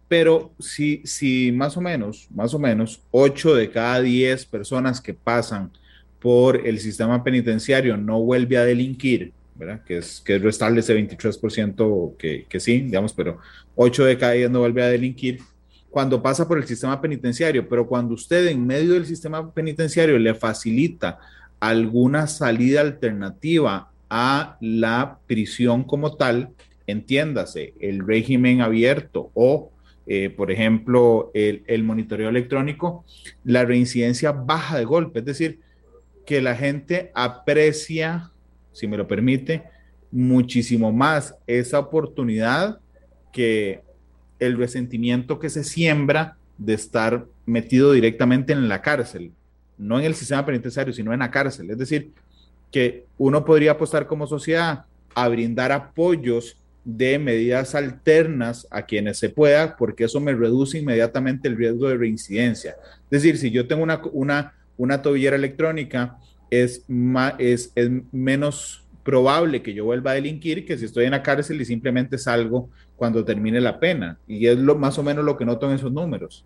[0.08, 5.12] pero si, si más o menos, más o menos, 8 de cada 10 personas que
[5.12, 5.70] pasan
[6.18, 9.84] por el sistema penitenciario no vuelve a delinquir, ¿verdad?
[9.84, 13.38] Que es, que es restarle ese 23% que, que sí, digamos, pero
[13.76, 15.40] 8 de cada 10 no vuelve a delinquir
[15.90, 20.34] cuando pasa por el sistema penitenciario, pero cuando usted en medio del sistema penitenciario le
[20.34, 21.18] facilita
[21.60, 26.50] alguna salida alternativa a la prisión como tal,
[26.86, 29.70] entiéndase, el régimen abierto o
[30.10, 33.04] eh, por ejemplo, el, monitoreo electrónico,
[33.44, 35.60] la reincidencia baja de golpe, es decir,
[36.24, 38.30] que la gente aprecia,
[38.72, 39.64] si me lo permite,
[40.10, 42.80] muchísimo más esa oportunidad
[43.34, 43.82] que
[44.38, 49.32] el resentimiento que se siembra de estar metido directamente en la cárcel,
[49.76, 51.70] no en el sistema penitenciario, sino en la cárcel.
[51.70, 52.10] Es decir,
[52.70, 59.28] que uno podría apostar como sociedad a brindar apoyos de medidas alternas a quienes se
[59.28, 62.76] pueda, porque eso me reduce inmediatamente el riesgo de reincidencia.
[63.10, 66.18] Es decir, si yo tengo una, una, una tobillera electrónica,
[66.50, 66.84] es,
[67.38, 71.60] es, es menos probable que yo vuelva a delinquir que si estoy en la cárcel
[71.60, 74.18] y simplemente salgo cuando termine la pena.
[74.26, 76.44] Y es lo, más o menos lo que noto en esos números.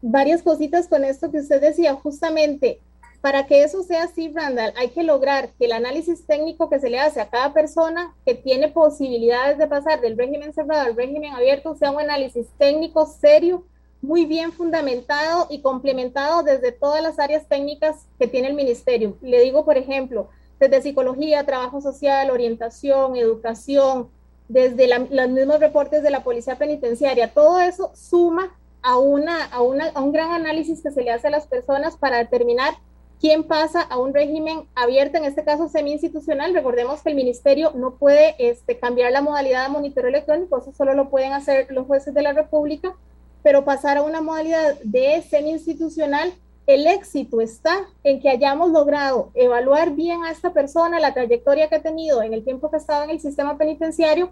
[0.00, 2.80] Varias cositas con esto que usted decía, justamente
[3.24, 6.90] para que eso sea así, Randall, hay que lograr que el análisis técnico que se
[6.90, 11.32] le hace a cada persona que tiene posibilidades de pasar del régimen cerrado al régimen
[11.32, 13.64] abierto sea un análisis técnico serio,
[14.02, 19.16] muy bien fundamentado y complementado desde todas las áreas técnicas que tiene el ministerio.
[19.22, 20.28] Le digo, por ejemplo,
[20.60, 24.10] desde psicología, trabajo social, orientación, educación,
[24.48, 29.88] desde los mismos reportes de la policía penitenciaria, todo eso suma a, una, a, una,
[29.94, 32.74] a un gran análisis que se le hace a las personas para determinar
[33.20, 36.52] quién pasa a un régimen abierto, en este caso semi-institucional.
[36.52, 40.92] Recordemos que el ministerio no puede este, cambiar la modalidad de monitoreo electrónico, eso solo
[40.92, 42.94] lo pueden hacer los jueces de la República,
[43.42, 46.34] pero pasar a una modalidad de semi-institucional
[46.66, 51.76] el éxito está en que hayamos logrado evaluar bien a esta persona, la trayectoria que
[51.76, 54.30] ha tenido en el tiempo que ha estado en el sistema penitenciario,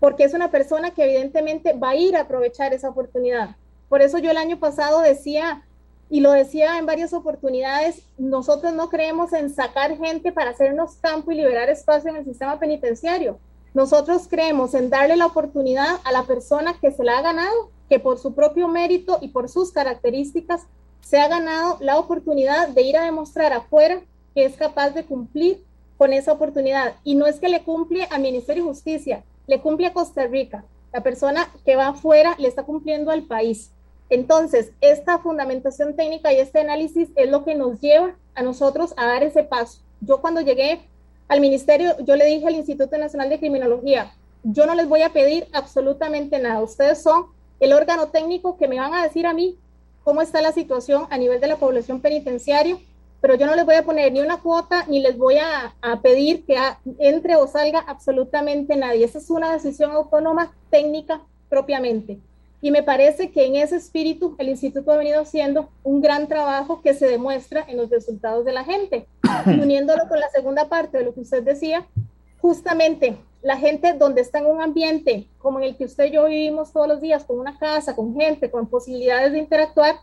[0.00, 3.56] porque es una persona que evidentemente va a ir a aprovechar esa oportunidad.
[3.88, 5.62] Por eso yo el año pasado decía,
[6.08, 11.32] y lo decía en varias oportunidades, nosotros no creemos en sacar gente para hacernos campo
[11.32, 13.38] y liberar espacio en el sistema penitenciario.
[13.74, 17.98] Nosotros creemos en darle la oportunidad a la persona que se la ha ganado, que
[18.00, 20.66] por su propio mérito y por sus características
[21.04, 24.00] se ha ganado la oportunidad de ir a demostrar afuera
[24.34, 25.62] que es capaz de cumplir
[25.98, 26.94] con esa oportunidad.
[27.04, 30.64] Y no es que le cumple al Ministerio de Justicia, le cumple a Costa Rica.
[30.92, 33.70] La persona que va afuera le está cumpliendo al país.
[34.08, 39.06] Entonces, esta fundamentación técnica y este análisis es lo que nos lleva a nosotros a
[39.06, 39.80] dar ese paso.
[40.00, 40.80] Yo cuando llegué
[41.28, 44.12] al ministerio, yo le dije al Instituto Nacional de Criminología,
[44.42, 46.62] yo no les voy a pedir absolutamente nada.
[46.62, 47.26] Ustedes son
[47.60, 49.56] el órgano técnico que me van a decir a mí
[50.04, 52.76] cómo está la situación a nivel de la población penitenciaria,
[53.20, 56.44] pero yo no les voy a poner ni una cuota ni les voy a, pedir
[56.44, 56.58] que
[56.98, 59.06] entre o salga absolutamente nadie.
[59.06, 62.18] Esa es una decisión autónoma técnica propiamente.
[62.60, 66.82] Y me parece que en ese espíritu el instituto ha venido haciendo un gran trabajo
[66.82, 69.06] que se demuestra en los resultados de la gente.
[69.46, 71.86] Y uniéndolo con la segunda parte de lo que usted decía,
[72.44, 76.26] justamente la gente donde está en un ambiente como en el que usted y yo
[76.26, 79.94] vivimos todos los días, con una casa, con gente, con posibilidades de interactuar,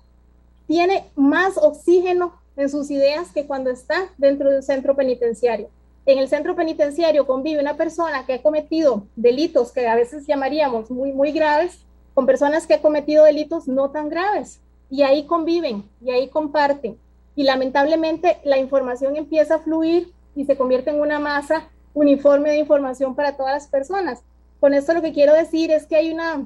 [0.66, 5.70] tiene más oxígeno en sus ideas que cuando está dentro de un centro penitenciario.
[6.08, 10.90] En el centro penitenciario convive una persona que ha cometido delitos que a veces llamaríamos
[10.90, 11.78] muy, muy graves
[12.16, 16.98] con personas que han cometido delitos no tan graves y ahí conviven y ahí comparten.
[17.36, 22.58] Y lamentablemente la información empieza a fluir y se convierte en una masa uniforme de
[22.58, 24.22] información para todas las personas.
[24.60, 26.46] Con esto lo que quiero decir es que hay una,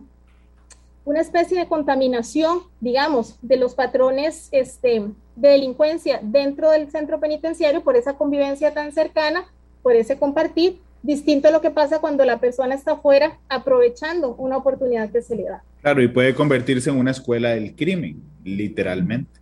[1.03, 5.03] una especie de contaminación, digamos, de los patrones este,
[5.35, 9.45] de delincuencia dentro del centro penitenciario por esa convivencia tan cercana,
[9.83, 14.57] por ese compartir, distinto a lo que pasa cuando la persona está fuera aprovechando una
[14.57, 15.63] oportunidad que se le da.
[15.81, 19.39] Claro, y puede convertirse en una escuela del crimen, literalmente.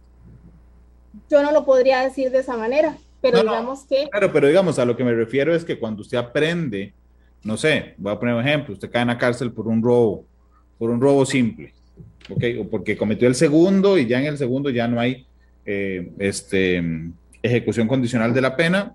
[1.30, 4.10] Yo no lo podría decir de esa manera, pero digamos que...
[4.12, 6.94] Claro, pero digamos, a lo que me refiero es que cuando usted aprende,
[7.42, 10.26] no sé, voy a poner un ejemplo, usted cae en la cárcel por un robo,
[10.78, 11.74] por un robo simple,
[12.30, 12.44] ¿ok?
[12.60, 15.26] O porque cometió el segundo y ya en el segundo ya no hay
[15.66, 16.84] eh, este,
[17.42, 18.94] ejecución condicional de la pena,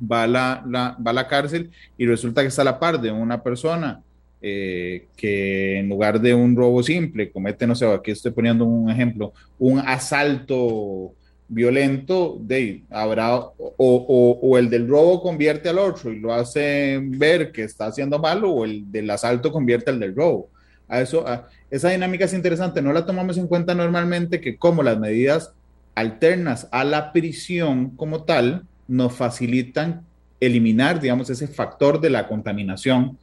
[0.00, 3.10] va a la, va a la cárcel y resulta que está a la par de
[3.10, 4.02] una persona
[4.42, 8.90] eh, que en lugar de un robo simple comete, no sé, aquí estoy poniendo un
[8.90, 11.14] ejemplo, un asalto
[11.50, 17.50] violento, de, habrá, o, o, el del robo convierte al otro y lo hace ver
[17.50, 20.48] que está haciendo malo, o el del asalto convierte al del robo.
[20.88, 21.24] A eso,
[21.70, 25.52] esa dinámica es interesante, no la tomamos en cuenta normalmente que como las medidas
[25.94, 30.02] alternas a la prisión como tal, nos facilitan
[30.40, 33.18] eliminar, digamos, ese factor de la contaminación,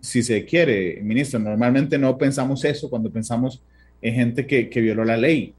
[0.00, 1.38] si se quiere, ministro.
[1.38, 3.62] Normalmente no pensamos eso cuando pensamos
[4.02, 5.54] en gente que, que violó la ley.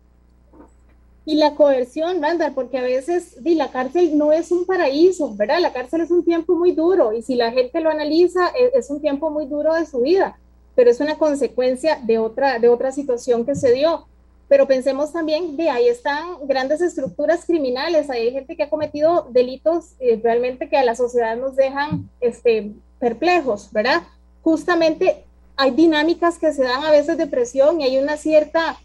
[1.30, 2.54] Y la coerción, ¿verdad?
[2.56, 5.60] porque a veces di, la cárcel no es un paraíso, ¿verdad?
[5.60, 8.90] La cárcel es un tiempo muy duro y si la gente lo analiza, es, es
[8.90, 10.40] un tiempo muy duro de su vida,
[10.76, 14.08] pero es una consecuencia de otra, de otra situación que se dio
[14.50, 19.94] pero pensemos también de ahí están grandes estructuras criminales, hay gente que ha cometido delitos
[20.00, 24.02] eh, realmente que a la sociedad nos dejan este, perplejos, ¿verdad?
[24.42, 25.24] Justamente
[25.56, 28.80] hay dinámicas que se dan a veces de presión y hay una cierta,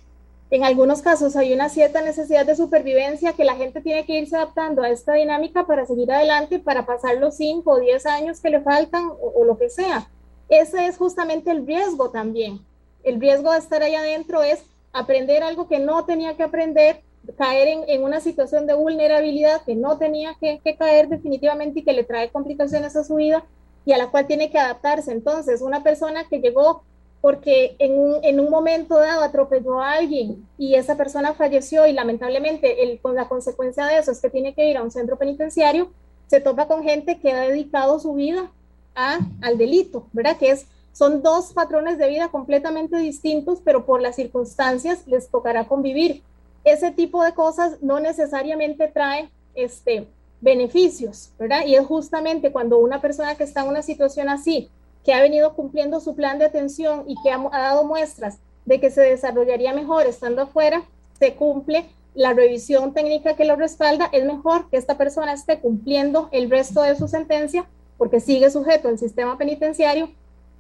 [0.55, 4.37] en algunos casos hay una cierta necesidad de supervivencia que la gente tiene que irse
[4.37, 8.51] adaptando a esta dinámica para seguir adelante, para pasar los 5 o 10 años que
[8.51, 10.09] le faltan o, lo que sea.
[10.49, 12.61] Ese es justamente el riesgo también.
[13.03, 14.63] El riesgo de estar ahí adentro es
[14.93, 17.03] aprender algo que no tenía que aprender,
[17.37, 22.05] caer en, una situación de vulnerabilidad que no tenía que, caer definitivamente y que le
[22.05, 23.45] trae complicaciones a su vida
[23.85, 25.11] y a la cual tiene que adaptarse.
[25.11, 26.85] Entonces, una persona que llegó
[27.25, 31.95] porque en un, en un momento dado atropelló a alguien y esa persona falleció y
[31.95, 35.17] lamentablemente el, con la consecuencia de eso es que tiene que ir a un centro
[35.17, 35.91] penitenciario,
[36.27, 38.53] se topa con gente que ha dedicado su vida
[38.95, 40.37] a, al delito, ¿verdad?
[40.37, 45.67] Que es son dos patrones de vida completamente distintos, pero por las circunstancias les tocará
[45.67, 46.23] convivir.
[46.63, 50.09] Ese tipo de cosas no necesariamente trae este,
[50.43, 51.65] beneficios, ¿verdad?
[51.65, 54.69] Y es justamente cuando una persona que está en una situación así,
[55.05, 58.91] que ha venido cumpliendo su plan de atención y que ha, dado muestras de que
[58.91, 60.83] se desarrollaría mejor estando afuera,
[61.19, 66.29] se cumple la revisión técnica que lo respalda, es mejor que esta persona esté cumpliendo
[66.33, 67.67] el resto de su sentencia
[67.99, 70.11] porque sigue sujeto al sistema penitenciario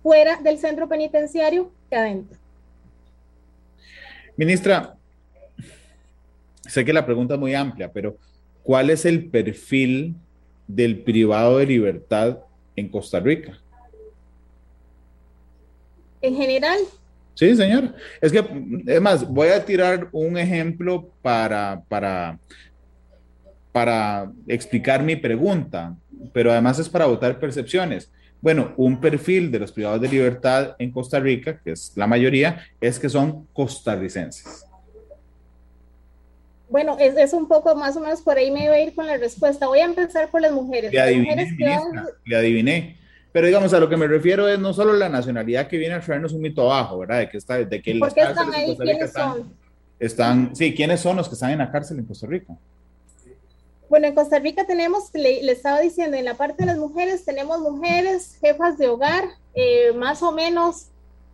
[0.02, 2.38] fuera del centro penitenciario que adentro.
[4.37, 4.96] Ministra,
[6.66, 8.16] sé que la pregunta es muy amplia, pero
[8.62, 10.16] ¿cuál es el perfil
[10.66, 12.38] del privado de libertad
[12.76, 13.59] en Costa Rica?
[16.24, 16.78] En general.
[17.34, 17.94] Sí, señor.
[18.20, 18.42] Es que,
[18.87, 22.38] es más, voy a tirar un ejemplo para, para,
[23.72, 25.94] para explicar mi pregunta,
[26.32, 28.10] pero además es para votar percepciones.
[28.40, 32.64] Bueno, un perfil de los privados de libertad en Costa Rica, que es la mayoría,
[32.80, 34.64] es que son costarricenses.
[36.70, 39.18] Bueno, es, un poco más o menos por ahí me voy a ir con la
[39.18, 39.66] respuesta.
[39.66, 40.90] Voy a empezar por las mujeres.
[40.90, 41.56] Le adiviné,
[42.24, 43.03] le adiviné.
[43.34, 46.00] Pero digamos, a lo que me refiero es no solo la nacionalidad que viene a
[46.00, 47.18] traernos un mito abajo, ¿verdad?
[47.18, 48.76] De que está, de que ¿Por qué están ahí?
[48.76, 49.52] ¿Quiénes son?
[49.98, 52.56] Están, sí, ¿quiénes son los que están en la cárcel en Costa Rica?
[53.88, 57.58] Bueno, en Costa Rica tenemos, le, estaba diciendo, en la parte de las mujeres tenemos
[57.58, 59.24] mujeres jefas de hogar,
[59.56, 60.90] eh, más o menos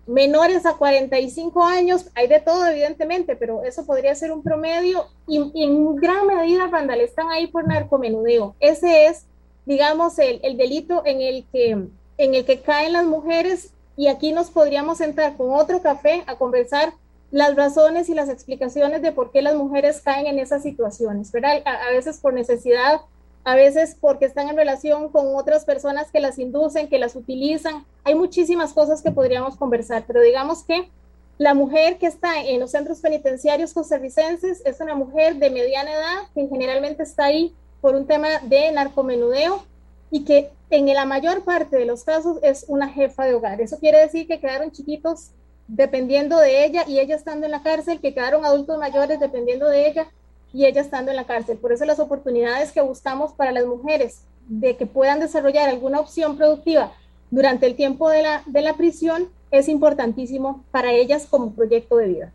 [0.06, 5.36] menores a 45 años, hay de todo evidentemente, pero eso podría ser un promedio y,
[5.36, 8.56] en gran medida, Randall, están ahí por narcomenudeo.
[8.58, 9.26] Ese es,
[9.66, 14.32] digamos, el, el, delito en el, que, en el que caen las mujeres y aquí
[14.32, 16.94] nos podríamos sentar con otro café a conversar
[17.30, 21.62] las razones y las explicaciones de por qué las mujeres caen en esas situaciones, ¿verdad?
[21.64, 23.00] A, a veces por necesidad
[23.44, 27.86] a veces porque están en relación con otras personas que las inducen, que las utilizan.
[28.04, 30.90] Hay muchísimas cosas que podríamos conversar, pero digamos que
[31.38, 36.18] la mujer que está en los centros penitenciarios costarricenses es una mujer de mediana edad
[36.34, 39.64] que generalmente está ahí por un tema de narcomenudeo
[40.10, 43.60] y que en la mayor parte de los casos es una jefa de hogar.
[43.60, 45.30] Eso quiere decir que quedaron chiquitos
[45.68, 49.88] dependiendo de ella y ella estando en la cárcel, que quedaron adultos mayores dependiendo de
[49.88, 50.06] ella
[50.52, 51.58] y ella estando en la cárcel.
[51.58, 56.36] Por eso las oportunidades que buscamos para las mujeres de que puedan desarrollar alguna opción
[56.36, 56.92] productiva
[57.30, 62.08] durante el tiempo de la, de la prisión es importantísimo para ellas como proyecto de
[62.08, 62.32] vida.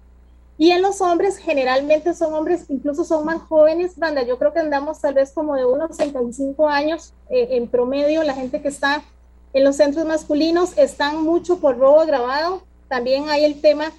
[0.57, 4.59] Y en los hombres, generalmente son hombres, incluso son más jóvenes, banda, yo creo que
[4.59, 9.03] andamos tal vez como de unos 65 años eh, en promedio, la gente que está
[9.53, 13.91] en los centros masculinos están mucho por robo agravado, también hay el tema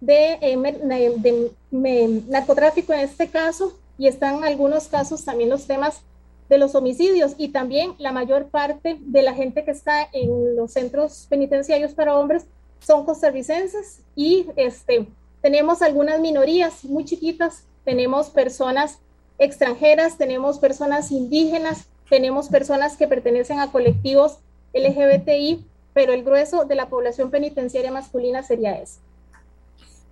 [0.00, 6.00] de, eh, narcotráfico en este caso y están algunos casos también los temas
[6.48, 10.72] de los homicidios y también la mayor parte de la gente que está en los
[10.72, 12.46] centros penitenciarios para hombres
[12.80, 15.06] son costarricenses y este,
[15.42, 18.98] tenemos algunas minorías muy chiquitas, tenemos personas
[19.38, 24.38] extranjeras, tenemos personas indígenas, tenemos personas que pertenecen a colectivos
[24.74, 29.00] LGBTI, pero el grueso de la población penitenciaria masculina sería ese.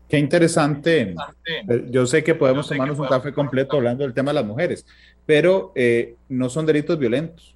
[0.08, 1.14] Qué interesante.
[1.44, 4.86] Eh, yo sé que podemos tomarnos un café completo hablando del tema de las mujeres,
[5.26, 7.54] pero eh, no son delitos violentos.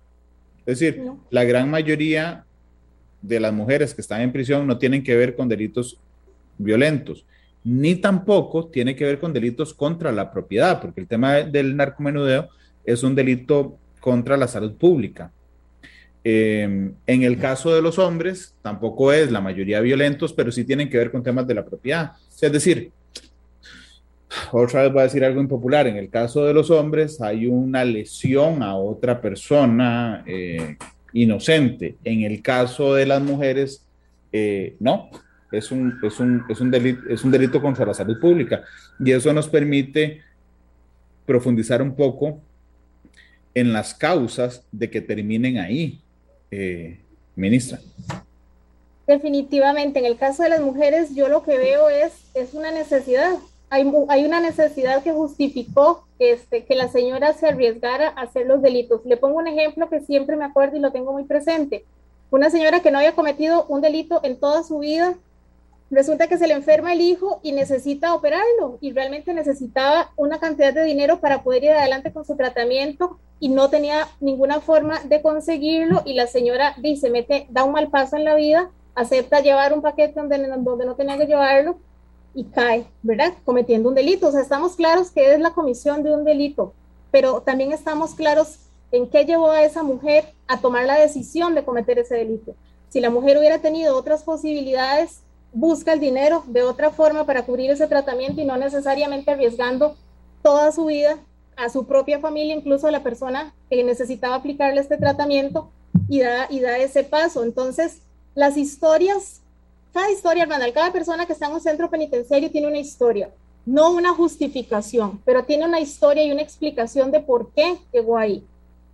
[0.66, 2.44] Es decir, la gran mayoría
[3.22, 5.98] de las mujeres que están en prisión no tienen que ver con delitos
[6.58, 7.24] violentos,
[7.64, 12.48] ni tampoco tiene que ver con delitos contra la propiedad, porque el tema del narcomenudeo
[12.84, 15.30] es un delito contra la salud pública.
[16.24, 20.88] Em, en el caso de los hombres, tampoco es la mayoría violentos, pero sí tienen
[20.88, 22.12] que ver con temas de la propiedad.
[22.40, 22.90] Es decir,
[24.50, 27.84] otra vez voy a decir algo impopular, en el caso de los hombres hay una
[27.84, 30.76] lesión a otra persona eh,
[31.12, 31.96] inocente.
[32.04, 33.84] En el caso de las mujeres,
[34.32, 35.10] eh, no,
[35.52, 38.62] es un, es, un, es, un delito, es un delito contra la salud pública.
[38.98, 40.22] Y eso nos permite
[41.26, 42.40] profundizar un poco
[43.54, 46.00] en las causas de que terminen ahí
[46.50, 46.98] eh,
[47.36, 47.78] ministra.
[49.06, 53.32] Definitivamente, en el caso de las mujeres, yo lo que veo es, es una necesidad.
[53.68, 58.62] Hay, hay una necesidad que justificó este, que la señora se arriesgara a hacer los
[58.62, 59.04] delitos.
[59.04, 61.84] Le pongo un ejemplo que siempre me acuerdo y lo tengo muy presente.
[62.30, 65.14] Una señora que no había cometido un delito en toda su vida,
[65.92, 70.72] resulta que se le enferma el hijo y necesita operarlo y realmente necesitaba una cantidad
[70.72, 75.20] de dinero para poder ir adelante con su tratamiento y no tenía ninguna forma de
[75.20, 79.74] conseguirlo y la señora dice, mete, da un mal paso en la vida, acepta llevar
[79.74, 81.76] un paquete donde, donde no tenía que llevarlo
[82.34, 83.34] y cae, ¿verdad?
[83.44, 84.28] Cometiendo un delito.
[84.28, 86.72] O sea, estamos claros que es la comisión de un delito,
[87.10, 88.60] pero también estamos claros
[88.92, 92.54] en qué llevó a esa mujer a tomar la decisión de cometer ese delito.
[92.88, 95.22] Si la mujer hubiera tenido otras posibilidades,
[95.52, 99.96] busca el dinero de otra forma para cubrir ese tratamiento y no necesariamente arriesgando
[100.42, 101.18] toda su vida
[101.56, 105.70] a su propia familia, incluso a la persona que necesitaba aplicarle este tratamiento
[106.08, 106.46] y da,
[106.78, 107.44] ese paso.
[107.44, 108.00] Entonces,
[108.34, 109.42] las historias,
[109.92, 113.30] cada historia, hermana, cada persona que está en un centro penitenciario tiene una historia,
[113.66, 118.44] no una justificación, pero tiene una historia y una explicación de por qué llegó ahí.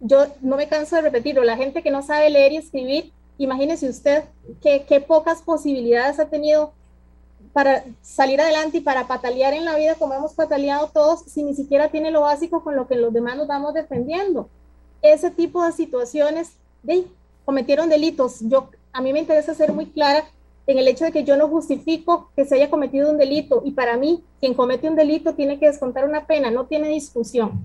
[0.01, 3.89] Yo no me canso de repetirlo, la gente que no sabe leer y escribir, imagínese
[3.89, 4.25] usted
[4.61, 6.73] qué, qué pocas posibilidades ha tenido
[7.53, 11.55] para salir adelante y para patalear en la vida como hemos pataleado todos si ni
[11.55, 14.49] siquiera tiene lo básico con lo que los demás nos vamos defendiendo.
[15.03, 17.07] Ese tipo de situaciones, de,
[17.45, 18.41] cometieron delitos.
[18.41, 20.25] Yo, a mí me interesa ser muy clara
[20.67, 23.71] en el hecho de que yo no justifico que se haya cometido un delito y
[23.71, 27.65] para mí quien comete un delito tiene que descontar una pena, no tiene discusión.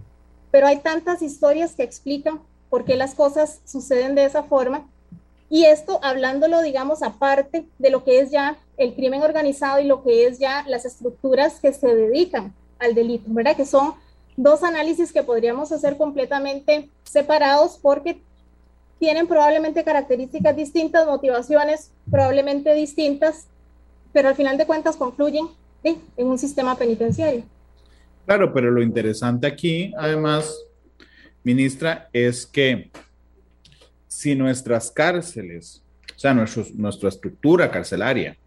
[0.51, 4.87] Pero hay tantas historias que explican por qué las cosas suceden de esa forma
[5.53, 10.01] y esto hablándolo, digamos, aparte de lo que es ya el crimen organizado y lo
[10.01, 13.55] que es ya las estructuras que se dedican al delito, ¿verdad?
[13.55, 13.93] Que son
[14.35, 18.19] dos análisis que podríamos hacer completamente separados porque
[18.97, 23.45] tienen probablemente características distintas, motivaciones probablemente distintas,
[24.11, 25.45] pero al final de cuentas confluyen
[25.83, 27.43] en un sistema penitenciario.
[28.25, 30.51] Claro, pero lo interesante aquí, además,
[31.43, 32.89] ministra, es que
[34.13, 35.81] si nuestras cárceles,
[36.15, 38.37] o sea, nuestra estructura carcelaria,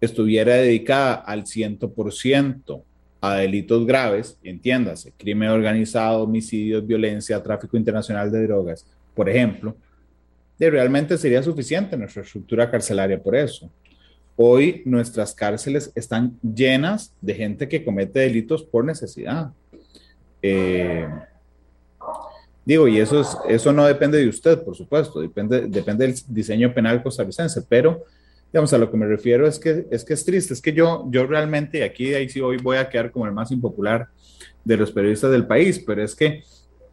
[0.00, 2.82] estuviera dedicada al 100%
[3.20, 9.76] a delitos graves, entiéndase, crimen organizado, homicidios, violencia, tráfico internacional de drogas, por ejemplo,
[10.56, 13.68] de realmente sería suficiente nuestra estructura carcelaria por eso.
[14.36, 19.50] Hoy nuestras cárceles están llenas de gente que comete delitos por necesidad.
[20.40, 21.08] Eh,
[22.64, 26.72] Digo, y eso, es, eso no depende de usted, por supuesto, depende, depende del diseño
[26.72, 28.04] penal costarricense, pero
[28.52, 31.06] digamos, a lo que me refiero es que es, que es triste, es que yo,
[31.10, 34.08] yo realmente, aquí ahí sí hoy voy a quedar como el más impopular
[34.64, 36.42] de los periodistas del país, pero es que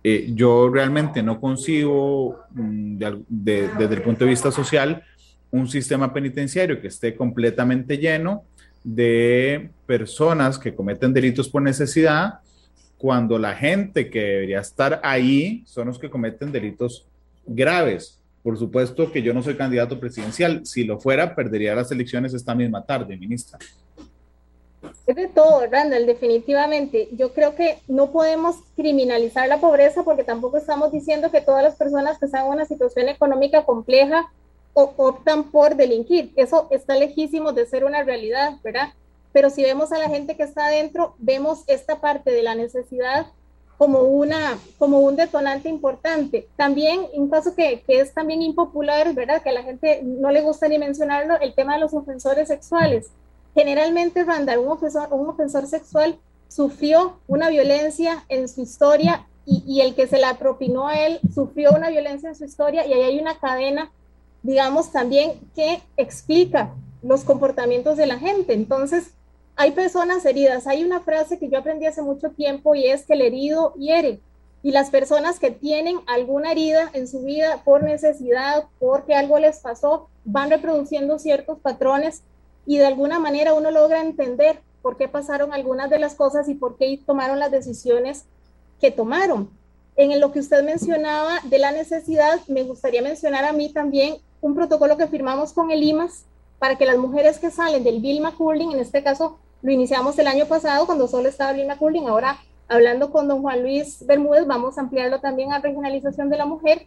[0.04, 2.98] eh, yo realmente no consigo mm,
[3.28, 5.04] desde el punto de vista social
[5.50, 8.44] un sistema penitenciario que esté completamente lleno
[8.84, 12.36] de personas que cometen delitos por necesidad
[12.98, 17.06] cuando la gente que debería estar ahí son los que cometen delitos
[17.46, 18.20] graves.
[18.44, 20.66] Por supuesto que yo no soy candidato presidencial.
[20.66, 23.60] Si lo fuera, perdería las elecciones esta misma tarde, ministra.
[25.06, 27.10] Es de todo, Randall, definitivamente.
[27.12, 31.76] Yo creo que no podemos criminalizar la pobreza porque tampoco estamos diciendo que todas las
[31.76, 34.32] personas que están en una situación económica compleja
[34.74, 36.32] optan por delinquir.
[36.36, 38.90] Eso está lejísimo de ser una realidad, ¿verdad?
[39.34, 43.28] Pero si vemos a la gente que está adentro, vemos esta parte de la necesidad
[43.78, 46.48] como, una, como un detonante importante.
[46.56, 49.42] También, un caso que, que, es también impopular, ¿verdad?
[49.42, 53.10] Que a la gente no le gusta ni mencionarlo, el tema de los ofensores sexuales.
[53.54, 56.18] Generalmente, Randall, un ofensor, un ofensor sexual
[56.48, 61.20] sufrió una violencia en su historia y, y, el que se la propinó a él
[61.34, 63.92] sufrió una violencia en su historia y ahí hay una cadena,
[64.44, 68.54] digamos, también que explica los comportamientos de la gente.
[68.54, 69.14] Entonces,
[69.58, 70.68] hay personas heridas.
[70.68, 74.22] Hay una frase que yo aprendí hace mucho tiempo y es que el herido hiere.
[74.62, 79.60] Y las personas que tienen alguna herida en su vida por necesidad, porque algo les
[79.60, 82.22] pasó, van reproduciendo ciertos patrones
[82.68, 86.54] y de alguna manera uno logra entender por qué pasaron algunas de las cosas y
[86.54, 88.26] por qué tomaron las decisiones
[88.80, 89.50] que tomaron.
[89.96, 94.54] En lo que usted mencionaba de la necesidad, me gustaría mencionar a mí también un
[94.54, 96.26] protocolo que firmamos con el IMAS
[96.60, 100.28] para que las mujeres que salen del Vilma Curling, en este caso lo iniciamos el
[100.28, 102.08] año pasado cuando solo estaba Lina Cooling.
[102.08, 102.38] Ahora,
[102.68, 106.86] hablando con don Juan Luis Bermúdez, vamos a ampliarlo también a regionalización de la mujer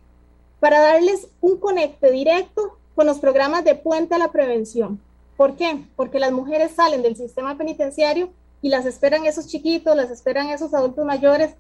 [0.61, 5.01] para darles un conecte directo con los programas de puente a la prevención.
[5.37, 5.85] ¿Por qué?
[5.97, 8.31] Porque las mujeres salen del sistema penitenciario
[8.63, 11.55] y las esperan esos chiquitos, las esperan esos adultos mayores,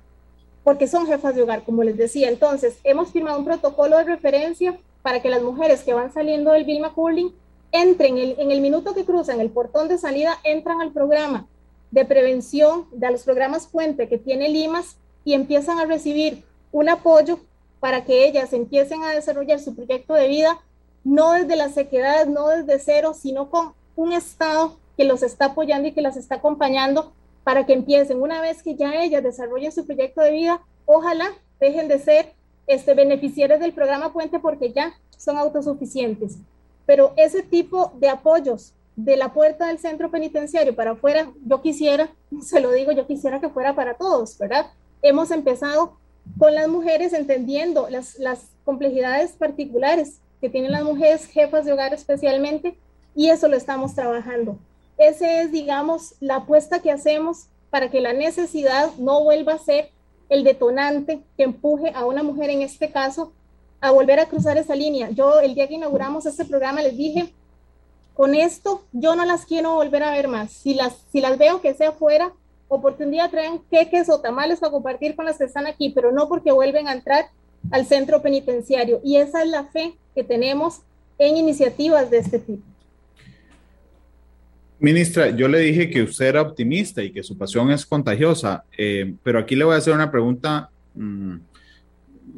[0.62, 2.28] porque son jefas de hogar, como les decía.
[2.28, 6.64] Entonces, hemos firmado un protocolo de referencia para que las mujeres que van saliendo del
[6.64, 7.32] Vilma Cooling
[7.72, 11.46] entren en el minuto que cruzan el portón de salida, entran al programa
[11.90, 17.40] de prevención, de los programas Puente que tiene Limas y empiezan a recibir un apoyo
[17.80, 20.58] para que ellas empiecen a desarrollar su proyecto de vida,
[21.02, 25.88] no desde la sequedad, no desde cero, sino con un Estado que los está apoyando
[25.88, 27.12] y que las está acompañando
[27.42, 31.88] para que empiecen, una vez que ya ellas desarrollen su proyecto de vida, ojalá dejen
[31.88, 32.34] de ser
[32.66, 36.36] este, beneficiarios del programa Puente porque ya son autosuficientes
[36.86, 42.10] pero ese tipo de apoyos de la puerta del centro penitenciario para afuera, yo quisiera,
[42.42, 44.66] se lo digo, yo quisiera que fuera para todos, ¿verdad?
[45.02, 45.96] Hemos empezado
[46.38, 52.76] con las mujeres entendiendo las, complejidades particulares que tienen las mujeres jefas de hogar especialmente,
[53.16, 54.58] y eso lo estamos trabajando.
[54.96, 59.90] Ese es, digamos, la apuesta que hacemos para que la necesidad no vuelva a ser
[60.28, 63.32] el detonante que empuje a una mujer en este caso
[63.80, 65.10] a volver a cruzar esa línea.
[65.10, 67.32] Yo el día que inauguramos este programa les dije,
[68.14, 70.52] con esto yo no las quiero volver a ver más.
[70.52, 72.32] Si las, si las veo que sea fuera,
[72.68, 75.90] o porque un día traen queques o tamales para compartir con las que están aquí,
[75.90, 77.26] pero no porque vuelven a entrar
[77.70, 79.00] al centro penitenciario.
[79.02, 80.80] Y esa es la fe que tenemos
[81.18, 82.62] en iniciativas de este tipo.
[84.78, 89.14] Ministra, yo le dije que usted era optimista y que su pasión es contagiosa, eh,
[89.22, 91.36] pero aquí le voy a hacer una pregunta mm,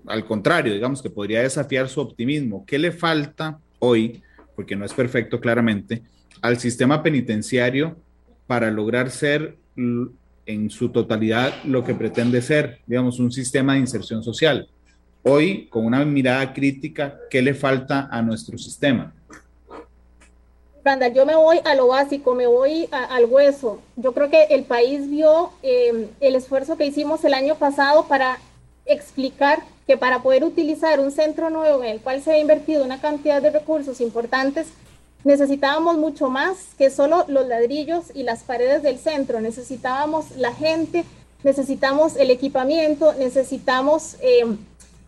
[0.07, 2.65] al contrario, digamos que podría desafiar su optimismo.
[2.67, 4.23] ¿Qué le falta hoy,
[4.55, 6.03] porque no es perfecto claramente,
[6.41, 7.97] al sistema penitenciario
[8.47, 9.57] para lograr ser
[10.47, 14.69] en su totalidad lo que pretende ser, digamos, un sistema de inserción social?
[15.23, 19.13] Hoy, con una mirada crítica, ¿qué le falta a nuestro sistema?
[20.85, 23.81] Randall, yo me voy a lo básico, me voy al hueso.
[23.95, 28.39] Yo creo que el país vio em, el esfuerzo que hicimos el año pasado para
[28.85, 29.63] explicar
[29.93, 33.43] que para poder utilizar un centro nuevo en el cual se ha invertido una cantidad
[33.43, 34.69] de recursos importantes,
[35.23, 39.43] necesitábamos mucho más que solo los ladrillos y las paredes del centro.
[39.43, 41.05] Necesitábamos la gente,
[41.45, 44.57] necesitamos el equipamiento, necesitamos em,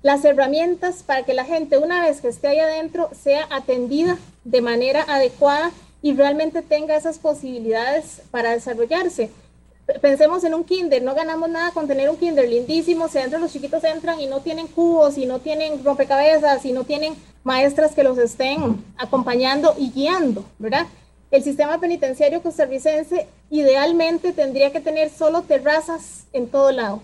[0.02, 4.60] las herramientas para que la gente, una vez que esté ahí adentro, sea atendida de
[4.60, 5.70] manera adecuada
[6.02, 9.30] y realmente tenga esas posibilidades para desarrollarse.
[10.00, 13.52] Pensemos en un kinder, no ganamos nada con tener un kinder lindísimo, si adentro los
[13.52, 18.02] chiquitos entran y no tienen cubos, y no tienen rompecabezas, y no tienen maestras que
[18.02, 20.86] los estén acompañando y guiando, ¿verdad?
[21.30, 27.02] El sistema penitenciario costarricense idealmente tendría que tener solo terrazas en todo lado.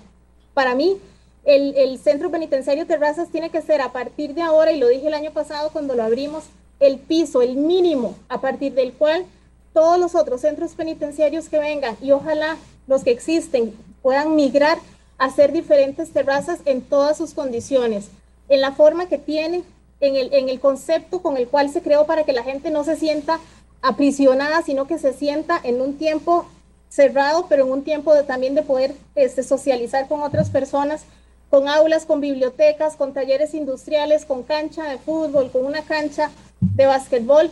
[0.55, 0.97] Para mí,
[1.45, 5.07] el, el centro penitenciario Terrazas tiene que ser a partir de ahora, y lo dije
[5.07, 6.45] el año pasado cuando lo abrimos,
[6.79, 9.27] el piso, el mínimo a partir del cual
[9.73, 12.57] todos los otros centros penitenciarios que vengan y ojalá
[12.87, 14.79] los que existen puedan migrar
[15.19, 18.09] a hacer diferentes terrazas en todas sus condiciones,
[18.49, 19.63] en la forma que tiene,
[20.01, 22.85] en el, en el concepto con el cual se creó para que la gente no
[22.85, 23.39] se sienta
[23.83, 26.47] aprisionada, sino que se sienta en un tiempo
[26.89, 31.05] cerrado, pero en un tiempo también de poder este, socializar con otras personas,
[31.49, 36.87] con aulas, con bibliotecas, con talleres industriales, con cancha de fútbol, con una cancha de
[36.87, 37.51] básquetbol,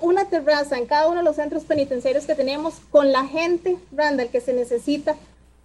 [0.00, 4.28] una terraza en cada uno de los centros penitenciarios que tenemos con la gente, Randall,
[4.28, 5.16] que se necesita,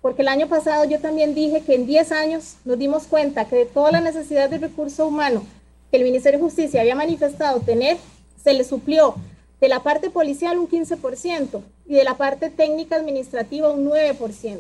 [0.02, 3.56] porque el año pasado yo también dije que en 10 años nos dimos cuenta que
[3.56, 5.44] de toda la necesidad de recurso humano
[5.90, 7.98] que el Ministerio de Justicia había manifestado tener,
[8.42, 9.16] se le suplió
[9.60, 14.60] de la parte policial un 15% y de la parte técnica administrativa un 9%.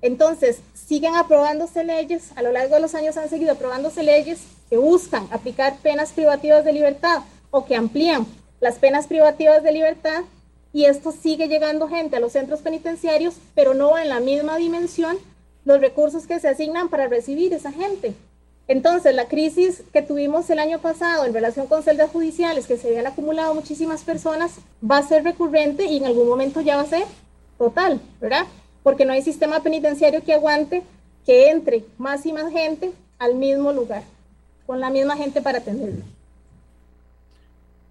[0.00, 4.40] Entonces, siguen aprobándose leyes, a lo largo de los años han seguido aprobándose leyes
[4.70, 8.26] que buscan aplicar penas privativas de libertad o que amplían
[8.62, 10.22] las penas privativas de libertad
[10.72, 15.18] y esto sigue llegando gente a los centros penitenciarios, pero no en la misma dimensión
[15.64, 18.14] los recursos que se asignan para recibir esa gente.
[18.68, 22.86] Entonces, la crisis que tuvimos el año pasado en relación con celdas judiciales, que se
[22.86, 24.52] habían acumulado muchísimas personas,
[24.88, 27.02] va a ser recurrente y en algún momento ya va a ser
[27.58, 28.46] total, ¿verdad?
[28.84, 30.84] Porque no hay sistema penitenciario que aguante
[31.26, 34.04] que entre más y más gente al mismo lugar
[34.66, 36.04] con la misma gente para atenderlo.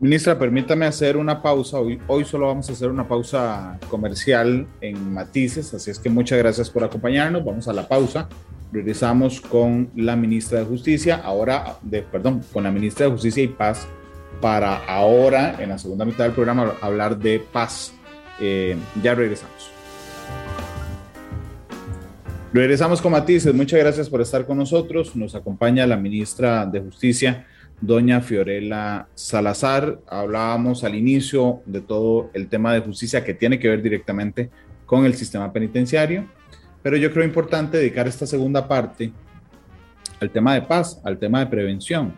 [0.02, 1.78] Ministra, permítame hacer una pausa.
[1.78, 6.40] Hoy, hoy solo vamos a hacer una pausa comercial en Matices, así es que muchas
[6.40, 7.46] gracias por acompañarnos.
[7.46, 8.28] Vamos a la pausa.
[8.72, 13.50] Regresamos con la ministra de Justicia, ahora, de, perdón, con la ministra de Justicia y
[13.50, 13.88] Paz,
[14.42, 17.94] para ahora, en la segunda mitad del programa, hablar de paz.
[18.40, 19.70] Eh, ya regresamos.
[22.52, 23.54] Regresamos con matices.
[23.54, 25.16] Muchas gracias por estar con nosotros.
[25.16, 27.46] Nos acompaña la ministra de Justicia,
[27.82, 30.00] doña Fiorella Salazar.
[30.08, 34.50] Hablábamos al inicio de todo el tema de justicia que tiene que ver directamente
[34.86, 36.26] con el sistema penitenciario,
[36.84, 39.12] pero yo creo importante dedicar esta segunda parte
[40.20, 42.14] al tema de paz, al tema de prevención,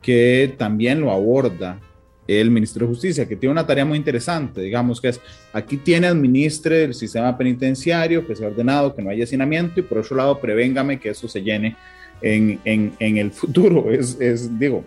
[0.00, 1.78] que también lo aborda
[2.26, 5.20] el Ministerio de Justicia, que tiene una tarea muy interesante, digamos que es,
[5.52, 9.98] aquí tiene administre el sistema penitenciario, que sea ordenado, que no haya hacinamiento, y por
[9.98, 11.76] otro lado, prevéngame que eso se llene
[12.22, 13.90] en, en, en el futuro.
[13.90, 14.84] Es, es digo,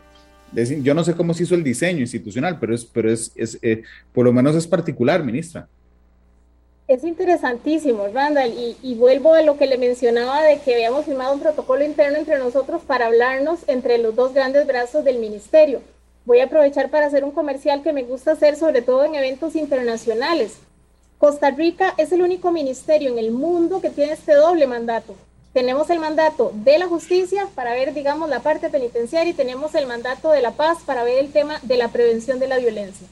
[0.54, 3.84] yo no sé cómo se hizo el diseño institucional, pero es, pero es, es eh,
[4.14, 5.68] por lo menos es particular, ministra.
[6.88, 11.34] Es interesantísimo, Randall, y, y, vuelvo a lo que le mencionaba de que habíamos firmado
[11.34, 15.82] un protocolo interno entre nosotros para hablarnos entre los dos grandes brazos del ministerio
[16.26, 19.56] voy a aprovechar para hacer un comercial que me gusta hacer, sobre todo en eventos
[19.56, 20.58] internacionales.
[21.18, 25.16] Costa Rica es el único ministerio en el mundo que tiene este doble mandato.
[25.56, 29.88] Tenemos el mandato de la justicia para ver, digamos, la parte penitenciaria y tenemos el
[29.88, 33.08] mandato de la paz para ver el tema de la prevención de la violencia.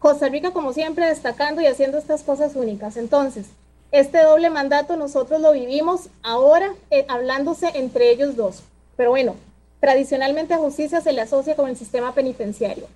[0.00, 2.96] Costa Rica, como siempre, destacando y haciendo estas cosas únicas.
[2.96, 3.46] Entonces,
[3.92, 8.64] este doble mandato nosotros lo vivimos ahora eh, hablándose entre ellos dos.
[8.96, 9.36] Pero bueno,
[9.82, 12.86] Tradicionalmente a justicia se le asocia con el sistema penitenciario.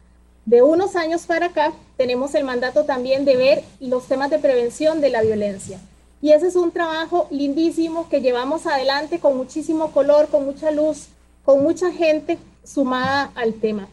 [0.45, 5.01] De unos años para acá tenemos el mandato también de ver los temas de prevención
[5.01, 5.81] de la violencia.
[6.23, 11.09] Y ese es un trabajo lindísimo que llevamos adelante con muchísimo color, con mucha luz,
[11.45, 13.89] con mucha gente sumada al tema.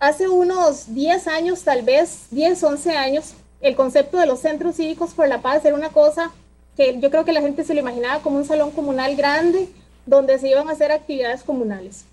[0.00, 5.14] Hace unos 10 años, tal vez 10, 11 años, el concepto de los centros cívicos
[5.14, 6.30] por la paz era una cosa
[6.76, 9.68] que yo creo que la gente se lo imaginaba como un salón comunal grande
[10.06, 12.04] donde se iban a hacer actividades comunales.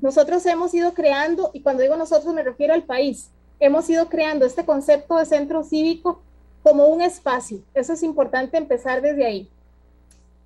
[0.00, 3.28] Nosotros hemos ido creando, y cuando digo nosotros me refiero al país,
[3.60, 6.20] hemos ido creando este concepto de centro cívico
[6.62, 7.60] como un espacio.
[7.74, 9.48] Eso es importante empezar desde ahí.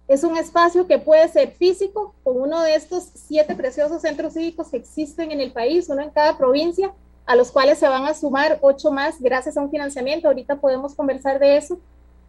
[0.08, 4.68] Es un espacio que puede ser físico, con uno de estos siete preciosos centros cívicos
[4.68, 6.92] que existen en el país, uno en cada provincia,
[7.26, 10.28] a los cuales se van a sumar ocho más gracias a un financiamiento.
[10.28, 11.78] Ahorita podemos conversar de eso,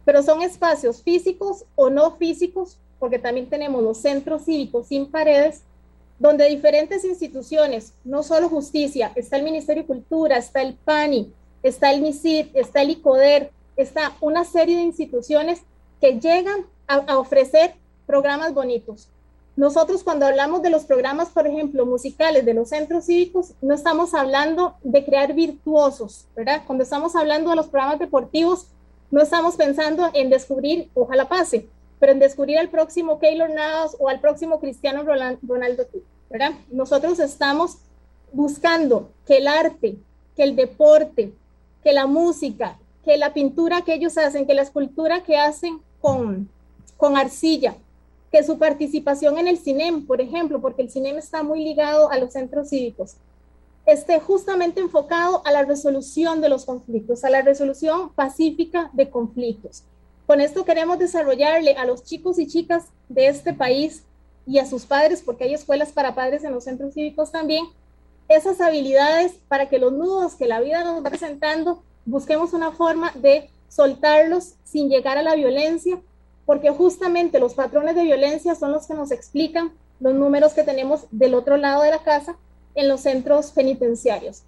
[0.04, 5.62] pero son espacios físicos o no físicos, porque también tenemos los centros cívicos sin paredes,
[6.18, 11.32] donde diferentes instituciones, no solo justicia, está el Ministerio de Cultura, está el PANI,
[11.62, 15.62] está el MISID, está el ICODER, está una serie de instituciones
[16.00, 17.74] que llegan a, ofrecer
[18.06, 19.08] programas bonitos.
[19.56, 24.14] Nosotros cuando hablamos de los programas, por ejemplo, musicales de los centros cívicos, no estamos
[24.14, 26.62] hablando de crear virtuosos, ¿verdad?
[26.66, 28.66] Cuando estamos hablando de los programas deportivos,
[29.10, 31.68] no estamos pensando en descubrir, ojalá pase,
[31.98, 35.86] pero en descubrir al próximo Keylor Navas o al próximo Cristiano Ronaldo,
[36.30, 36.52] ¿verdad?
[36.70, 37.78] Nosotros estamos
[38.32, 39.96] buscando que el arte,
[40.36, 41.32] que el deporte,
[41.82, 42.78] que la música,
[43.08, 46.46] que la pintura que ellos hacen, que la escultura que hacen con,
[46.98, 47.74] con arcilla,
[48.30, 52.18] que su participación en el cine, por ejemplo, porque el cine está muy ligado a
[52.18, 53.14] los centros cívicos,
[53.86, 59.84] esté justamente enfocado a la resolución de los conflictos, a la resolución pacífica de conflictos.
[60.26, 64.02] Con esto queremos desarrollarle a los chicos y chicas de este país
[64.46, 67.64] y a sus padres, porque hay escuelas para padres en los centros cívicos también,
[68.28, 73.12] esas habilidades para que los nudos que la vida nos va presentando, busquemos una forma
[73.14, 76.00] de soltarlos sin llegar a la violencia,
[76.46, 81.06] porque justamente los patrones de violencia son los que nos explican los números que tenemos
[81.10, 82.36] del otro lado de la casa
[82.74, 84.42] en los centros penitenciarios.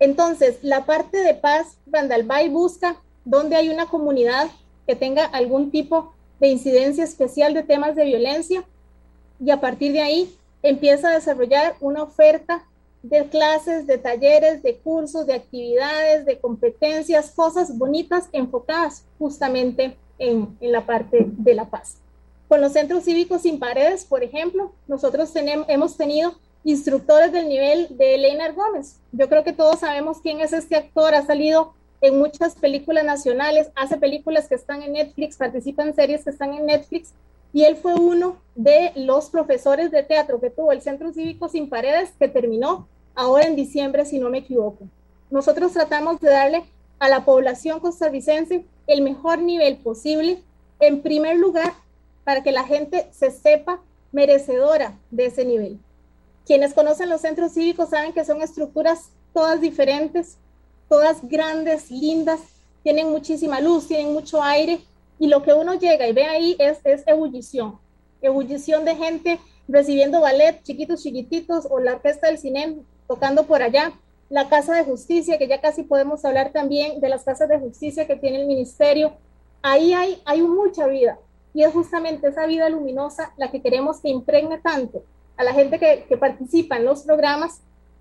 [0.00, 2.96] Entonces, la parte de paz, Randalbay busca
[3.26, 4.50] donde hay una comunidad
[4.86, 8.64] que tenga algún tipo de incidencia especial de temas de violencia
[9.38, 12.64] y a partir de ahí empieza a desarrollar una oferta
[13.02, 20.56] de clases, de talleres, de cursos, de actividades, de competencias, cosas bonitas enfocadas justamente en,
[20.60, 21.98] la parte de la paz.
[22.48, 26.34] Con los centros cívicos sin paredes, por ejemplo, nosotros tenemos, hemos tenido
[26.64, 29.00] instructores del nivel de Elena Gómez.
[29.10, 33.70] Yo creo que todos sabemos quién es este actor, ha salido en muchas películas nacionales,
[33.74, 37.14] hace películas que están en Netflix, participa en series que están en Netflix,
[37.52, 41.68] y él fue uno de los profesores de teatro que tuvo el Centro Cívico Sin
[41.68, 44.88] Paredes, que terminó ahora en diciembre, si no me equivoco.
[45.30, 46.64] Nosotros tratamos de darle
[46.98, 50.42] a la población costarricense el mejor nivel posible,
[50.80, 51.72] en primer lugar,
[52.24, 53.80] para que la gente se sepa
[54.12, 55.78] merecedora de ese nivel.
[56.46, 60.36] Quienes conocen los centros cívicos saben que son estructuras todas diferentes,
[60.88, 62.40] todas grandes, lindas,
[62.82, 64.80] tienen muchísima luz, tienen mucho aire,
[65.18, 67.78] y lo que uno llega y ve ahí es, es ebullición,
[68.20, 73.92] ebullición de gente recibiendo ballet, chiquitos, chiquititos, o la orquesta del cine tocando por allá,
[74.28, 78.06] la Casa de Justicia, que ya casi podemos hablar también de las casas de justicia
[78.06, 79.12] que tiene el ministerio.
[79.60, 81.18] Ahí hay, hay mucha vida
[81.54, 85.04] y es justamente esa vida luminosa la que queremos que impregne tanto
[85.36, 87.60] a la gente que, que participa en los programas,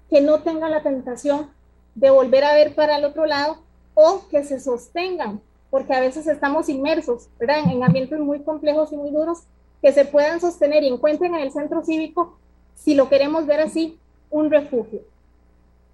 [0.09, 1.51] que no tengan la tentación
[1.95, 3.57] de volver a ver para el otro lado
[3.93, 5.41] o que se sostengan,
[5.71, 7.71] porque a veces estamos inmersos ¿verdad?
[7.71, 9.39] en ambientes muy complejos y muy duros,
[9.81, 12.37] que se puedan sostener y encuentren en el centro cívico,
[12.75, 13.97] si lo queremos ver así,
[14.29, 15.01] un refugio.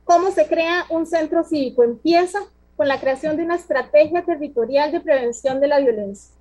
[0.03, 1.83] ¿Cómo se crea un centro cívico?
[1.83, 2.39] Empieza
[2.75, 6.33] con la creación de una estrategia territorial de prevención de la violencia.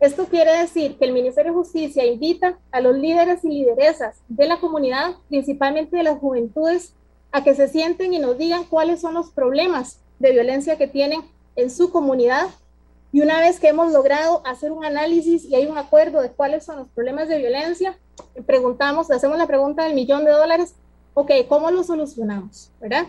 [0.00, 4.48] Esto quiere decir que el Ministerio de Justicia invita a los líderes y lideresas de
[4.48, 6.94] la comunidad, principalmente de las juventudes,
[7.30, 11.22] a que se sienten y nos digan cuáles son los problemas de violencia que tienen
[11.54, 12.48] en su comunidad.
[13.12, 16.64] Y una vez que hemos logrado hacer un análisis y hay un acuerdo de cuáles
[16.64, 17.98] son los problemas de violencia,
[18.46, 20.74] preguntamos, hacemos la pregunta del millón de dólares,
[21.14, 22.70] ok, ¿cómo lo solucionamos?
[22.80, 23.06] ¿Verdad?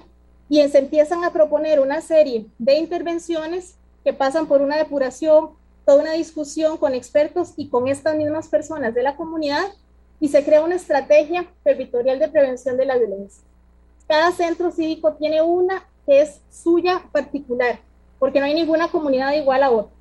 [0.49, 5.51] Y se empiezan a proponer una serie de intervenciones que pasan por una depuración,
[5.85, 9.65] toda una discusión con expertos y con estas mismas personas de la comunidad
[10.19, 13.43] y se crea una estrategia territorial de prevención de la violencia.
[14.07, 17.79] Cada centro cívico tiene una que es suya particular,
[18.19, 19.92] porque no hay ninguna comunidad igual a otra.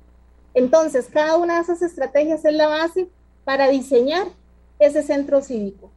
[0.53, 3.09] Entonces, cada una de esas estrategias es la base
[3.43, 4.27] para diseñar
[4.79, 5.89] ese centro cívico.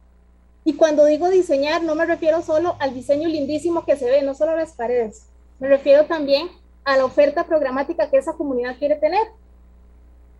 [0.63, 4.35] Y cuando digo diseñar, no me refiero solo al diseño lindísimo que se ve, no
[4.35, 5.23] solo las paredes,
[5.59, 6.49] me refiero también
[6.83, 9.27] a la oferta programática que esa comunidad quiere tener.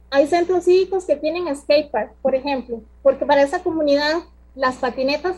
[0.09, 4.23] Hay centros cívicos que tienen skatepark, por ejemplo, porque para esa comunidad
[4.55, 5.37] las patinetas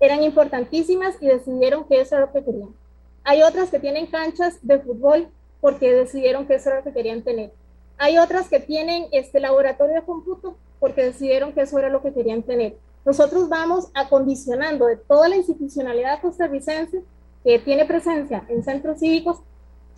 [0.00, 2.74] eran importantísimas y decidieron que eso era lo que querían.
[3.24, 5.28] Hay otras que tienen canchas de fútbol
[5.60, 7.52] porque decidieron que eso era lo que querían tener.
[8.02, 12.14] Hay otras que tienen este laboratorio de cómputo porque decidieron que eso era lo que
[12.14, 12.78] querían tener.
[13.04, 17.04] Nosotros vamos acondicionando de toda la institucionalidad costarricense
[17.44, 19.40] que tiene presencia en centros cívicos,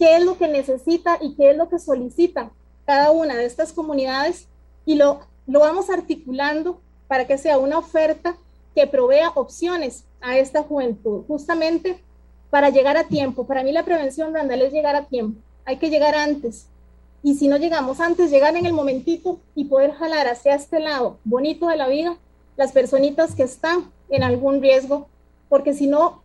[0.00, 2.50] qué es lo que necesita y qué es lo que solicita
[2.86, 4.48] cada una de estas comunidades
[4.84, 8.36] y lo, lo vamos articulando para que sea una oferta
[8.74, 12.02] que provea opciones a esta juventud, justamente
[12.50, 13.46] para llegar a tiempo.
[13.46, 15.40] Para mí la prevención, Randall, es llegar a tiempo.
[15.64, 16.66] Hay que llegar antes.
[17.22, 21.18] Y si no llegamos antes, llegar en el momentito y poder jalar hacia este lado
[21.24, 22.16] bonito de la vida
[22.56, 25.08] las personitas que están en algún riesgo,
[25.48, 26.22] porque si no,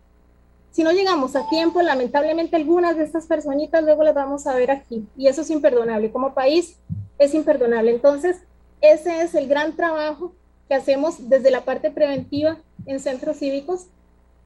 [0.71, 4.71] si no llegamos a tiempo, lamentablemente algunas de estas personitas luego las vamos a ver
[4.71, 6.11] aquí y eso es imperdonable.
[6.11, 6.77] Como país
[7.17, 7.91] es imperdonable.
[7.91, 8.37] Entonces,
[8.81, 10.33] ese es el gran trabajo
[10.67, 13.87] que hacemos desde la parte preventiva en centros cívicos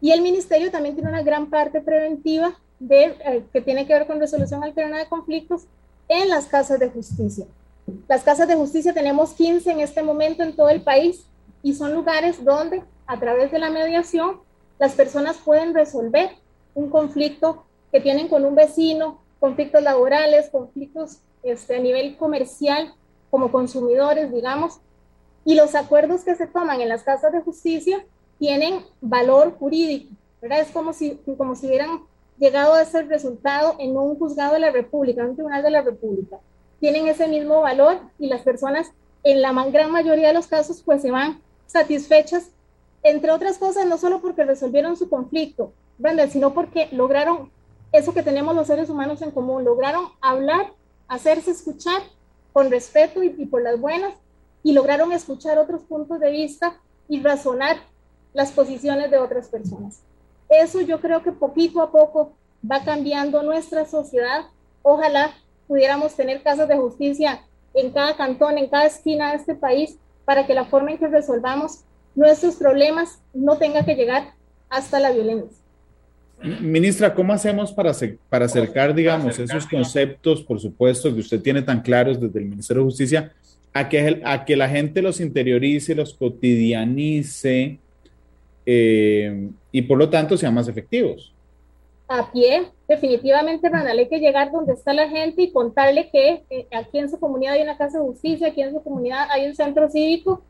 [0.01, 4.07] y el ministerio también tiene una gran parte preventiva de, eh, que tiene que ver
[4.07, 5.67] con resolución alterna de conflictos
[6.11, 7.45] en las casas de justicia.
[8.09, 11.25] Las casas de justicia tenemos 15 en este momento en todo el país
[11.63, 14.41] y son lugares donde a través de la mediación
[14.77, 16.31] las personas pueden resolver
[16.75, 22.93] un conflicto que tienen con un vecino, conflictos laborales, conflictos este, a nivel comercial
[23.29, 24.79] como consumidores, digamos,
[25.45, 28.05] y los acuerdos que se toman en las casas de justicia
[28.37, 30.59] tienen valor jurídico, ¿verdad?
[30.59, 32.01] Es como si, como si hubieran
[32.41, 35.83] llegado a ese resultado en un juzgado de la República, en un tribunal de la
[35.83, 36.39] República.
[36.79, 38.91] Tienen ese mismo valor y las personas
[39.23, 42.49] en la gran mayoría de los casos pues se van satisfechas,
[43.03, 47.51] entre otras cosas, no solo porque resolvieron su conflicto, Brandon, sino porque lograron
[47.91, 50.73] eso que tenemos los seres humanos en común, lograron hablar,
[51.07, 52.01] hacerse escuchar
[52.53, 54.15] con respeto y por las buenas,
[54.63, 56.75] y lograron escuchar otros puntos de vista
[57.07, 57.77] y razonar
[58.33, 60.01] las posiciones de otras personas.
[60.51, 62.33] Eso yo creo que poquito a poco
[62.69, 64.47] va cambiando nuestra sociedad.
[64.81, 65.31] Ojalá
[65.67, 67.41] pudiéramos tener casas de justicia
[67.73, 71.07] en cada cantón, en cada esquina de este país, para que la forma en que
[71.07, 71.85] resolvamos
[72.15, 74.33] nuestros problemas no tenga que llegar
[74.69, 75.57] hasta la violencia.
[76.43, 77.93] Ministra, ¿cómo hacemos para,
[78.27, 82.81] para acercar, digamos, esos conceptos, por supuesto, que usted tiene tan claros desde el Ministerio
[82.81, 83.31] de Justicia,
[83.71, 87.77] a que, a que la gente los interiorice, los cotidianice
[88.65, 91.33] eh, y por lo tanto sean más efectivos?
[92.11, 96.67] a pie, definitivamente, Randall, hay que llegar donde está la gente y contarle que eh,
[96.71, 99.55] aquí en su comunidad hay una casa de justicia, aquí en su comunidad hay un
[99.55, 100.41] centro cívico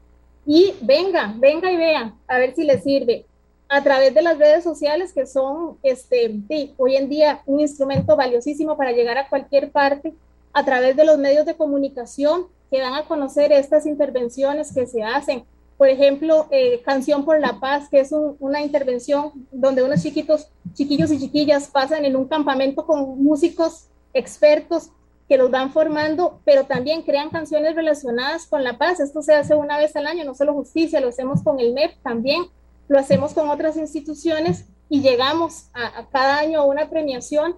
[0.46, 3.26] y venga, venga y vea, a ver si le sirve.
[3.70, 6.42] A través de las redes sociales, que son este,
[6.78, 10.14] hoy en día un instrumento valiosísimo para llegar a cualquier parte,
[10.54, 15.04] a través de los medios de comunicación que dan a conocer estas intervenciones que se
[15.04, 15.44] hacen,
[15.82, 21.10] por ejemplo, eh, Canción por la Paz, que es una intervención donde unos chiquitos, chiquillos
[21.10, 24.92] y chiquillas pasan en un campamento con músicos expertos
[25.28, 29.00] que los van formando, pero también crean canciones relacionadas con la paz.
[29.00, 32.00] Esto se hace una vez al año, no solo justicia, lo hacemos con el MEP
[32.04, 32.44] también,
[32.88, 37.56] lo hacemos con otras instituciones y llegamos a, a cada año a una premiación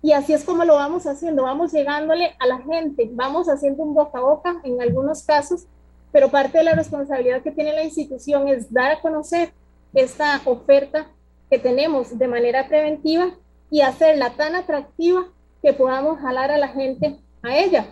[0.00, 3.94] y así es como lo vamos haciendo, vamos llegándole a la gente, vamos haciendo un
[3.94, 5.66] boca a boca en algunos casos
[6.12, 9.52] pero parte de la responsabilidad que tiene la institución es dar a conocer
[9.94, 11.06] esta oferta
[11.50, 13.34] que tenemos de manera preventiva
[13.70, 15.26] y hacerla tan atractiva
[15.62, 17.86] que podamos jalar a la gente a ella.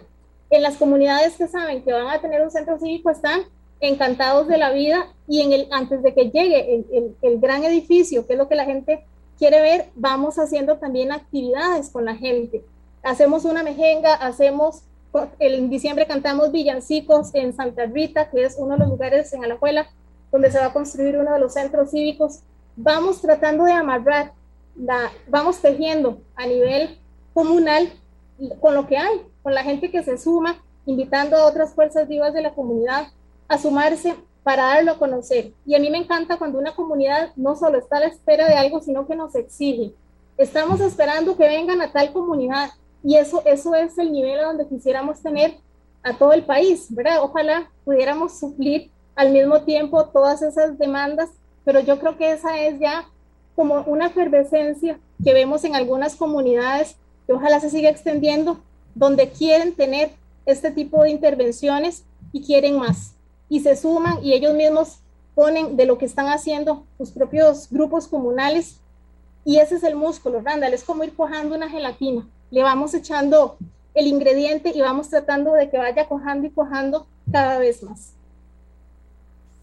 [0.50, 3.42] En las comunidades que saben que van a tener un centro cívico están
[3.80, 7.64] encantados de la vida y en el, antes de que llegue el, el, el gran
[7.64, 9.04] edificio, que es lo que la gente
[9.38, 12.64] quiere ver, vamos haciendo también actividades con la gente.
[13.02, 14.82] Hacemos una mejenga, hacemos
[15.38, 19.88] en diciembre cantamos villancicos en Santa Rita, que es uno de los lugares en Alajuela
[20.32, 22.40] donde se va a construir uno de los centros cívicos.
[22.76, 24.32] Vamos tratando de amarrar,
[24.76, 26.98] la, vamos tejiendo a nivel
[27.32, 27.90] comunal
[28.60, 32.34] con lo que hay, con la gente que se suma, invitando a otras fuerzas vivas
[32.34, 33.08] de la comunidad
[33.48, 35.52] a sumarse para darlo a conocer.
[35.64, 38.54] Y a mí me encanta cuando una comunidad no solo está a la espera de
[38.54, 39.92] algo, sino que nos exige.
[40.36, 42.70] Estamos esperando que vengan a tal comunidad,
[43.06, 45.58] y eso, eso es el nivel a donde quisiéramos tener
[46.02, 47.22] a todo el país, ¿verdad?
[47.22, 51.30] Ojalá pudiéramos suplir al mismo tiempo todas esas demandas,
[51.64, 53.06] pero yo creo que esa es ya
[53.54, 56.96] como una efervescencia que vemos en algunas comunidades,
[57.28, 58.58] que ojalá se siga extendiendo,
[58.96, 60.10] donde quieren tener
[60.44, 62.02] este tipo de intervenciones
[62.32, 63.14] y quieren más.
[63.48, 64.98] Y se suman y ellos mismos
[65.36, 68.80] ponen de lo que están haciendo sus propios grupos comunales.
[69.44, 73.56] Y ese es el músculo, Randall, es como ir cojando una gelatina le vamos echando
[73.94, 78.12] el ingrediente y vamos tratando de que vaya cojando y cojando cada vez más.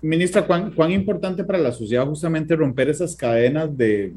[0.01, 4.11] Ministra, ¿cuán, ¿cuán, importante para la sociedad justamente romper esas cadenas de,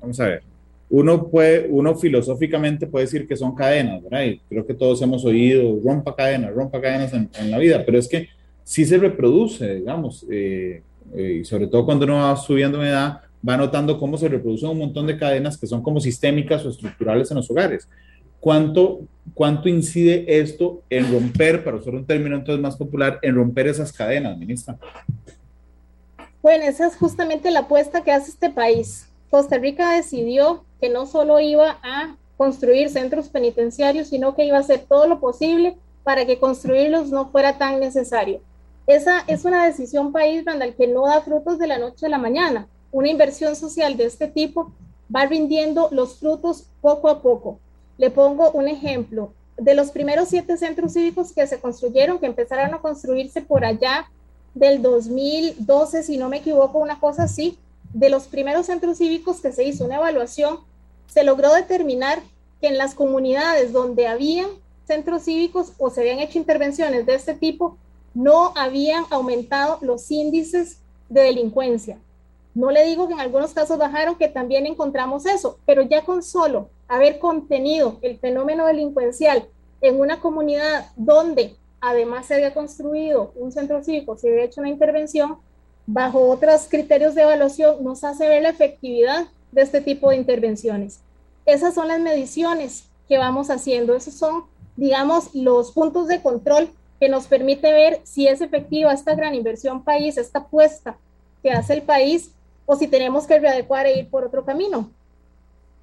[0.00, 0.42] vamos a ver,
[0.90, 4.24] uno puede, uno filosóficamente puede decir que son cadenas, ¿verdad?
[4.24, 8.08] Y creo que todos hemos oído rompa cadenas, rompa cadenas en, la vida, pero es
[8.08, 8.28] que
[8.64, 10.82] sí se reproduce, digamos, eh,
[11.14, 14.70] eh, y sobre todo cuando uno va subiendo en edad, va notando cómo se reproducen
[14.70, 17.88] un montón de cadenas que son como sistémicas o estructurales en los hogares.
[18.40, 19.00] ¿Cuánto,
[19.34, 23.92] cuánto incide esto en romper, para usar un término entonces más popular, en romper esas
[23.92, 24.78] cadenas, ministra?
[26.40, 29.08] Bueno, esa es justamente la apuesta que hace este país.
[29.28, 34.60] Costa Rica decidió que no solo iba a construir centros penitenciarios, sino que iba a
[34.60, 38.40] hacer todo lo posible para que construirlos no fuera tan necesario.
[38.86, 42.16] Esa es una decisión país, el que no da frutos de la noche a la
[42.16, 42.68] mañana.
[42.90, 44.72] Una inversión social de este tipo
[45.14, 47.58] va rindiendo los frutos poco a poco.
[47.96, 49.32] Le pongo un ejemplo.
[49.56, 54.08] De los primeros siete centros cívicos que se construyeron, que empezaron a construirse por allá
[54.54, 57.58] del 2012, si no me equivoco, una cosa así,
[57.92, 60.60] de los primeros centros cívicos que se hizo una evaluación,
[61.06, 62.20] se logró determinar
[62.60, 64.48] que en las comunidades donde habían
[64.86, 67.76] centros cívicos o se habían hecho intervenciones de este tipo,
[68.14, 70.78] no habían aumentado los índices
[71.08, 71.98] de delincuencia.
[72.58, 76.24] No le digo que en algunos casos bajaron, que también encontramos eso, pero ya con
[76.24, 79.46] solo haber contenido el fenómeno delincuencial
[79.80, 84.70] en una comunidad donde además se había construido un centro cívico, se había hecho una
[84.70, 85.36] intervención,
[85.86, 90.98] bajo otros criterios de evaluación, nos hace ver la efectividad de este tipo de intervenciones.
[91.46, 97.08] Esas son las mediciones que vamos haciendo, esos son, digamos, los puntos de control que
[97.08, 100.98] nos permite ver si es efectiva esta gran inversión país, esta apuesta
[101.40, 102.32] que hace el país,
[102.70, 104.90] o si tenemos que readecuar e ir por otro camino.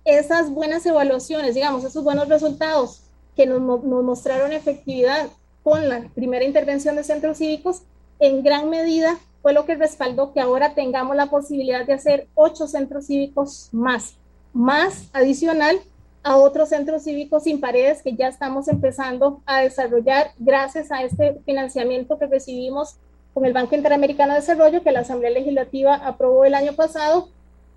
[0.05, 3.01] Esas buenas evaluaciones, digamos, esos buenos resultados
[3.35, 5.29] que nos, nos mostraron efectividad
[5.63, 7.81] con la primera intervención de centros cívicos,
[8.19, 12.67] en gran medida fue lo que respaldó que ahora tengamos la posibilidad de hacer ocho
[12.67, 14.13] centros cívicos más,
[14.53, 15.79] más adicional
[16.21, 21.41] a otros centros cívicos sin paredes que ya estamos empezando a desarrollar gracias a este
[21.45, 22.97] financiamiento que recibimos
[23.35, 27.27] con el Banco Interamericano de Desarrollo que la Asamblea Legislativa aprobó el año pasado,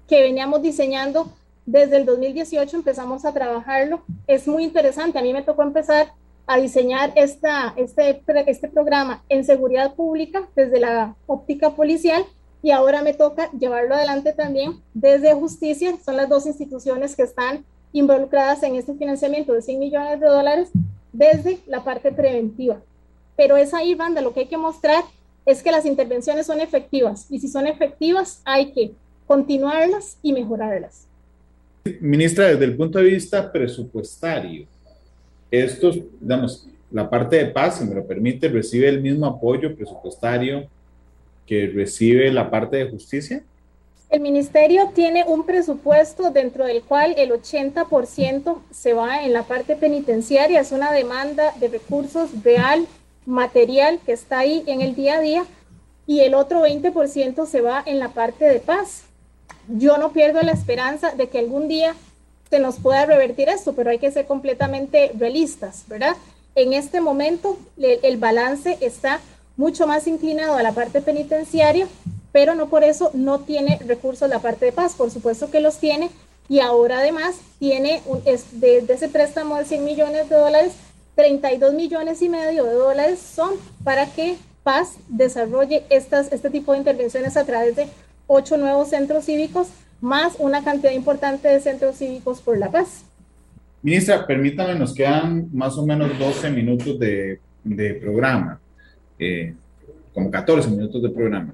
[0.06, 1.32] que veníamos diseñando
[1.66, 4.02] desde el 2018, empezamos a trabajarlo.
[4.28, 6.12] Es muy interesante, a mí me tocó empezar
[6.46, 12.24] a diseñar esta, este, este programa en seguridad pública desde la óptica policial
[12.62, 15.92] y ahora me toca llevarlo adelante también desde justicia.
[16.04, 20.68] Son las dos instituciones que están involucradas en este financiamiento de 100 millones de dólares
[21.12, 22.76] desde la parte preventiva.
[23.36, 25.02] Pero es ahí, banda, lo que hay que mostrar
[25.48, 28.92] es que las intervenciones son efectivas y si son efectivas hay que
[29.26, 31.06] continuarlas y mejorarlas.
[32.00, 34.66] Ministra, desde el punto de vista presupuestario,
[35.50, 40.66] estos, digamos, la parte de paz, si me lo permite, recibe el mismo apoyo presupuestario
[41.46, 43.42] que recibe la parte de justicia?
[44.10, 49.76] El ministerio tiene un presupuesto dentro del cual el 80% se va en la parte
[49.76, 52.86] penitenciaria, es una demanda de recursos real,
[53.28, 55.44] material que está ahí en el día a día,
[56.06, 59.02] y el otro 20% se va en la parte de paz.
[59.68, 61.94] Yo no pierdo la esperanza de que algún día
[62.48, 66.16] se nos pueda revertir esto, pero hay que ser completamente realistas, ¿verdad?
[66.54, 69.20] En este momento el, balance está
[69.58, 71.86] mucho más inclinado a la parte penitenciaria
[72.32, 75.78] pero no por eso no tiene recursos la parte de paz, por supuesto que los
[75.78, 76.10] tiene,
[76.48, 80.72] y ahora además tiene un, de, ese préstamo de 100 millones de dólares,
[81.18, 86.78] 32 millones y medio de dólares son para que Paz desarrolle estas, este tipo de
[86.78, 87.88] intervenciones a través de
[88.28, 89.66] ocho nuevos centros cívicos,
[90.00, 93.04] más una cantidad importante de centros cívicos por la paz.
[93.82, 98.60] Ministra, permítame, nos quedan más o menos 12 minutos de, de programa,
[99.18, 99.54] eh,
[100.14, 101.52] como 14 minutos de programa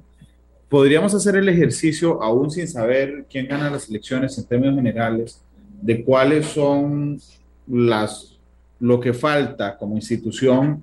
[0.68, 5.40] podríamos hacer el ejercicio, aún sin saber quién gana las elecciones en términos generales,
[5.80, 7.20] de cuáles son
[7.68, 8.33] las,
[8.84, 10.82] lo que falta como institución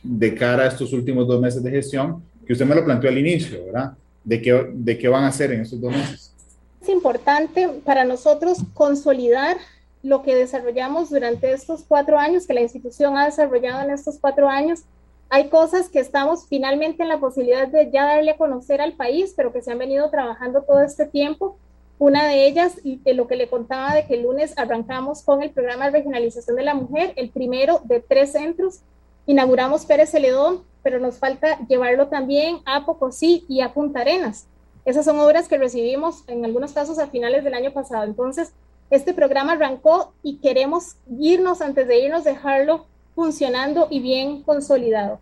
[0.00, 3.18] de cara a estos últimos dos meses de gestión, que usted me lo planteó al
[3.18, 3.94] inicio, ¿verdad?
[4.22, 6.32] ¿De qué, de qué van a hacer en estos dos meses?
[6.80, 9.56] Es importante para nosotros consolidar
[10.04, 14.48] lo que desarrollamos durante estos cuatro años, que la institución ha desarrollado en estos cuatro
[14.48, 14.84] años,
[15.28, 19.34] hay cosas que estamos finalmente en la posibilidad de ya darle a conocer al país,
[19.36, 21.56] pero que se han venido trabajando todo este tiempo.
[22.04, 25.50] Una de ellas, de lo que le contaba de que el lunes arrancamos con el
[25.52, 28.80] programa de regionalización de la mujer, el primero de tres centros.
[29.24, 34.48] Inauguramos Pérez Celedón, pero nos falta llevarlo también a Pocosí y a Punta Arenas.
[34.84, 38.02] Esas son obras que recibimos en algunos casos a finales del año pasado.
[38.02, 38.52] Entonces,
[38.90, 45.20] este programa arrancó y queremos irnos, antes de irnos, dejarlo funcionando y bien consolidado.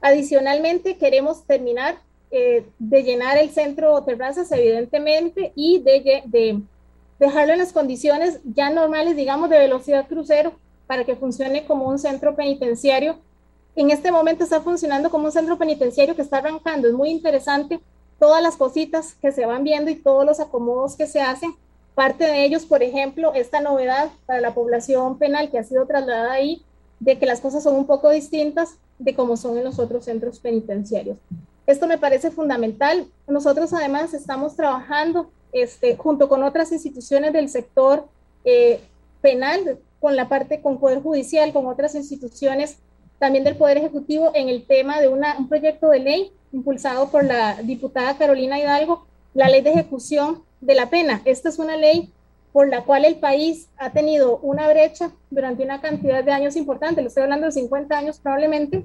[0.00, 1.96] Adicionalmente, queremos terminar
[2.34, 6.62] eh, de llenar el centro terrazas, evidentemente, y de, de,
[7.18, 10.54] dejarlo en las condiciones ya normales, digamos, de velocidad crucero
[10.86, 13.18] para que funcione como un centro penitenciario.
[13.76, 16.88] En este momento está funcionando como un centro penitenciario que está arrancando.
[16.88, 17.80] Es muy interesante
[18.18, 21.54] todas las cositas que se van viendo y todos los acomodos que se hacen.
[21.94, 26.32] Parte de ellos, por ejemplo, esta novedad para la población penal que ha sido trasladada
[26.32, 26.64] ahí,
[26.98, 30.38] de que las cosas son un poco distintas de como son en los otros centros
[30.38, 31.18] penitenciarios.
[31.66, 33.06] Esto me parece fundamental.
[33.26, 38.08] Nosotros además estamos trabajando este, junto con otras instituciones del sector
[38.44, 38.80] eh,
[39.20, 42.78] penal, con la parte, con Poder Judicial, con otras instituciones
[43.18, 47.24] también del Poder Ejecutivo en el tema de una, un proyecto de ley impulsado por
[47.24, 51.22] la diputada Carolina Hidalgo, la ley de ejecución de la pena.
[51.24, 52.12] Esta es una ley
[52.52, 57.00] por la cual el país ha tenido una brecha durante una cantidad de años importante,
[57.00, 58.84] lo estoy hablando de 50 años probablemente,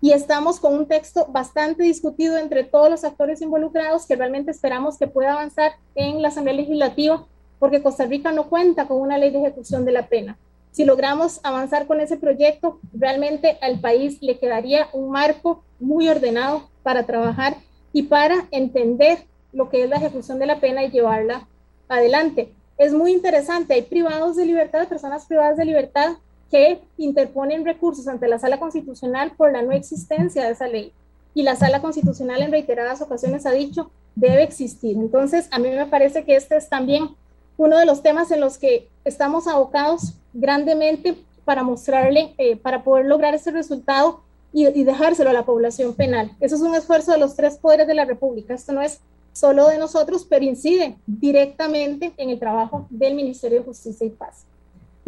[0.00, 4.98] y estamos con un texto bastante discutido entre todos los actores involucrados que realmente esperamos
[4.98, 7.26] que pueda avanzar en la Asamblea Legislativa
[7.58, 10.38] porque Costa Rica no cuenta con una ley de ejecución de la pena.
[10.70, 16.68] Si logramos avanzar con ese proyecto, realmente al país le quedaría un marco muy ordenado
[16.84, 17.56] para trabajar
[17.92, 21.48] y para entender lo que es la ejecución de la pena y llevarla
[21.88, 22.52] adelante.
[22.76, 26.16] Es muy interesante, hay privados de libertad, personas privadas de libertad
[26.50, 30.92] que interponen recursos ante la Sala Constitucional por la no existencia de esa ley.
[31.34, 34.96] Y la Sala Constitucional en reiteradas ocasiones ha dicho debe existir.
[34.96, 37.10] Entonces, a mí me parece que este es también
[37.56, 43.06] uno de los temas en los que estamos abocados grandemente para mostrarle, eh, para poder
[43.06, 44.20] lograr ese resultado
[44.52, 46.32] y, y, dejárselo a la población penal.
[46.40, 48.54] Eso es un esfuerzo de los tres poderes de la República.
[48.54, 49.00] Esto no es
[49.32, 54.44] solo de nosotros, pero incide directamente en el trabajo del Ministerio de Justicia y Paz.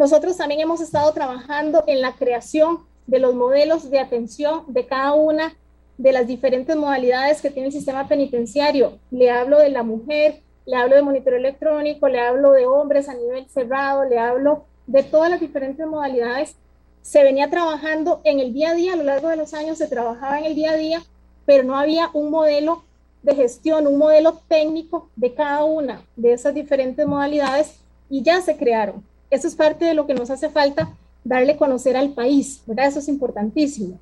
[0.00, 5.12] Nosotros también hemos estado trabajando en la creación de los modelos de atención de cada
[5.12, 5.54] una
[5.98, 8.98] de las diferentes modalidades que tiene el sistema penitenciario.
[9.10, 13.14] Le hablo de la mujer, le hablo de monitoreo electrónico, le hablo de hombres a
[13.14, 16.56] nivel cerrado, le hablo de todas las diferentes modalidades.
[17.02, 19.86] Se venía trabajando en el día a día, a lo largo de los años se
[19.86, 21.02] trabajaba en el día a día,
[21.44, 22.84] pero no había un modelo
[23.22, 27.74] de gestión, un modelo técnico de cada una de esas diferentes modalidades
[28.08, 29.09] y ya se crearon.
[29.30, 32.86] Eso es parte de lo que nos hace falta darle conocer al país, ¿verdad?
[32.86, 33.98] Eso es importantísimo.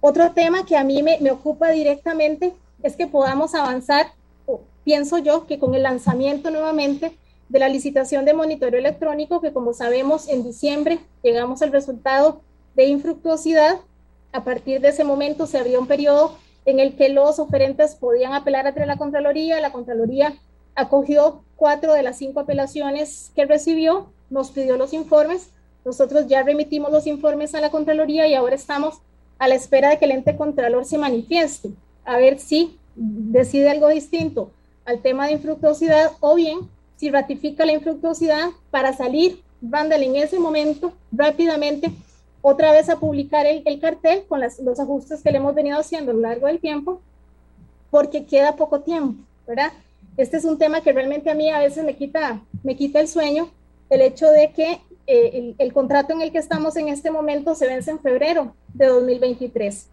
[0.00, 4.06] Otro tema que a mí me, me ocupa directamente es que podamos avanzar,
[4.84, 7.16] pienso yo, que con el lanzamiento nuevamente
[7.48, 12.42] de la licitación de monitoreo electrónico, que como sabemos en diciembre llegamos al resultado
[12.74, 13.80] de infructuosidad,
[14.32, 18.34] a partir de ese momento se abrió un periodo en el que los oferentes podían
[18.34, 20.34] apelar ante la Contraloría, la Contraloría
[20.74, 25.50] acogió cuatro de las cinco apelaciones que recibió nos pidió los informes,
[25.84, 29.00] nosotros ya remitimos los informes a la Contraloría y ahora estamos
[29.38, 31.70] a la espera de que el ente Contralor se manifieste,
[32.04, 34.50] a ver si decide algo distinto
[34.84, 36.60] al tema de infructuosidad o bien
[36.96, 41.90] si ratifica la infructuosidad para salir, Randall, en ese momento, rápidamente,
[42.40, 45.78] otra vez a publicar el, el cartel con las, los ajustes que le hemos venido
[45.78, 47.00] haciendo a lo largo del tiempo,
[47.90, 49.72] porque queda poco tiempo, ¿verdad?
[50.18, 53.06] Este es un tema que realmente a mí a veces me quita, me quita el
[53.06, 53.50] sueño,
[53.88, 57.68] el hecho de que eh, el, contrato en el que estamos en este momento se
[57.68, 59.86] vence en febrero de 2023.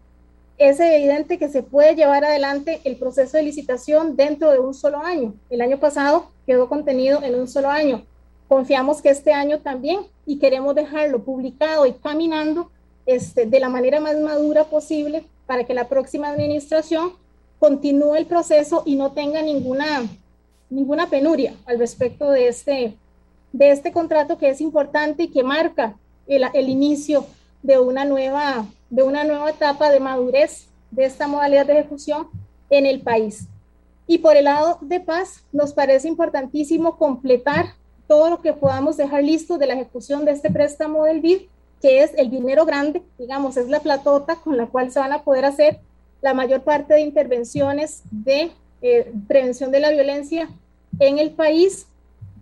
[0.58, 4.98] Es evidente que se puede llevar adelante el proceso de licitación dentro de un solo
[4.98, 5.32] año.
[5.48, 8.04] El año pasado quedó contenido en un solo año.
[8.48, 12.72] Confiamos que este año también y queremos dejarlo publicado y caminando
[13.06, 17.12] este, de la manera más madura posible para que la próxima administración
[17.58, 20.06] continúe el proceso y no tenga ninguna,
[20.70, 22.96] ninguna penuria al respecto de este,
[23.52, 25.96] de este contrato que es importante y que marca
[26.26, 27.26] el, el inicio
[27.62, 32.28] de una, nueva, de una nueva etapa de madurez de esta modalidad de ejecución
[32.70, 33.46] en el país.
[34.06, 37.74] Y por el lado de paz, nos parece importantísimo completar
[38.06, 41.42] todo lo que podamos dejar listo de la ejecución de este préstamo del BID,
[41.82, 45.22] que es el dinero grande, digamos, es la platota con la cual se van a
[45.22, 45.80] poder hacer
[46.20, 48.50] la mayor parte de intervenciones de
[48.82, 50.48] eh, prevención de la violencia
[50.98, 51.86] en el país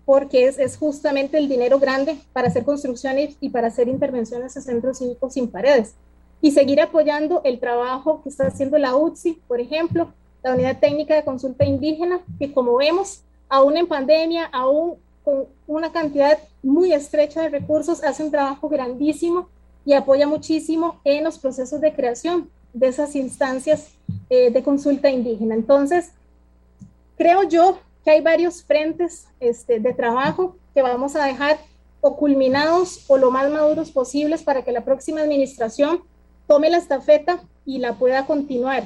[0.04, 4.62] porque es, es, justamente el dinero grande para hacer construcciones y para hacer intervenciones en
[4.62, 5.94] centros cívicos sin paredes.
[6.42, 10.12] Y seguir apoyando el trabajo que está haciendo la UCI, por ejemplo,
[10.42, 15.90] la Unidad Técnica de Consulta Indígena, que como vemos, aún en pandemia, aún con una
[15.90, 19.48] cantidad muy estrecha de recursos, hace un trabajo grandísimo
[19.86, 23.88] y apoya muchísimo en los procesos de creación de esas instancias
[24.28, 25.54] eh, de consulta indígena.
[25.54, 26.10] Entonces,
[27.16, 31.58] creo yo que hay varios frentes este, de trabajo que vamos a dejar
[32.00, 36.00] o culminados o lo más maduros posibles para que la próxima administración
[36.46, 38.84] tome la estafeta y la pueda continuar.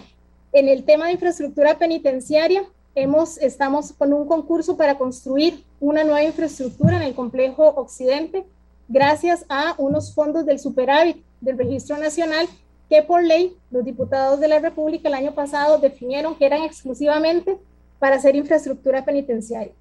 [0.52, 2.64] En el tema de infraestructura penitenciaria,
[2.94, 8.46] hemos, estamos con un concurso para construir una nueva infraestructura en el complejo Occidente,
[8.86, 12.48] gracias a unos fondos del superávit del Registro Nacional
[12.88, 17.58] que por ley los diputados de la República el año pasado definieron que eran exclusivamente
[17.98, 19.72] para hacer infraestructura penitenciaria.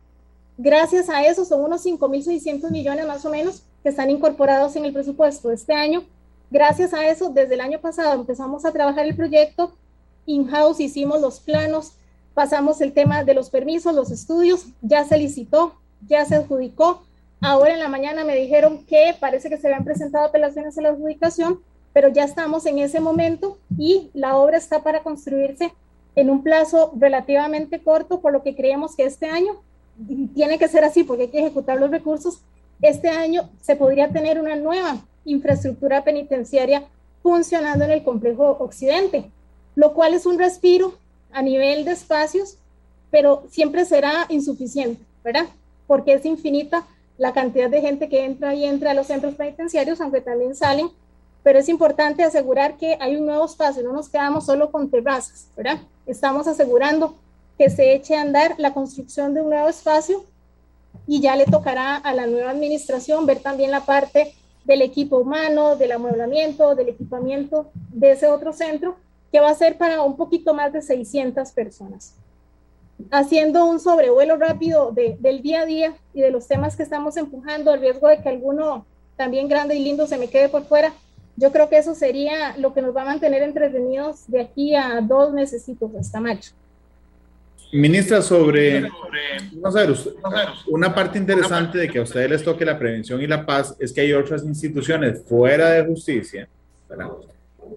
[0.58, 4.93] Gracias a eso son unos 5.600 millones más o menos que están incorporados en el
[4.93, 6.03] presupuesto de este año.
[6.49, 9.74] Gracias a eso, desde el año pasado empezamos a trabajar el proyecto,
[10.26, 11.93] in-house hicimos los planos,
[12.34, 15.76] pasamos el tema de los permisos, los estudios, ya se licitó,
[16.08, 17.03] ya se adjudicó.
[17.41, 20.89] Ahora en la mañana me dijeron que parece que se habían presentado apelaciones a la
[20.89, 21.60] adjudicación,
[21.98, 25.74] pero ya estamos en ese momento y la obra está para construirse
[26.16, 29.64] en un plazo relativamente corto, por lo que creemos que este año
[30.36, 32.41] tiene que ser así porque hay que ejecutar los recursos.
[32.84, 36.84] Este año se podría tener una nueva infraestructura penitenciaria
[37.24, 39.32] funcionando en el complejo occidente,
[39.74, 40.93] lo cual es un respiro
[41.32, 42.60] a nivel de espacios,
[43.10, 45.48] pero siempre será insuficiente, ¿verdad?
[45.88, 46.86] Porque es infinita
[47.18, 50.91] la cantidad de gente que entra y entra a los centros penitenciarios, aunque también salen,
[51.48, 55.48] pero es importante asegurar que hay un nuevo espacio, no nos quedamos solo con terrazas,
[55.56, 55.80] ¿verdad?
[56.06, 57.16] Estamos asegurando
[57.58, 60.26] que se eche a andar la construcción de un nuevo espacio
[61.08, 64.34] y ya le tocará a la nueva administración ver también la parte
[64.66, 68.98] del equipo humano, del amueblamiento, del equipamiento de ese otro centro,
[69.32, 72.14] que va a ser para un poquito más de 600 personas.
[73.10, 77.72] Haciendo un sobrevuelo rápido del día a día y de los temas que estamos empujando,
[77.72, 78.86] al riesgo de que alguno
[79.16, 80.91] también grande y lindo se me quede por fuera,
[81.38, 84.99] yo creo que eso sería lo que nos va a mantener entretenidos de aquí a
[85.01, 85.65] dos meses
[85.97, 86.51] hasta mayo.
[87.71, 88.89] Ministra, sobre,
[90.67, 93.91] una parte interesante de que a ustedes les toque la prevención y la paz es
[93.93, 96.47] que hay otras instituciones fuera de justicia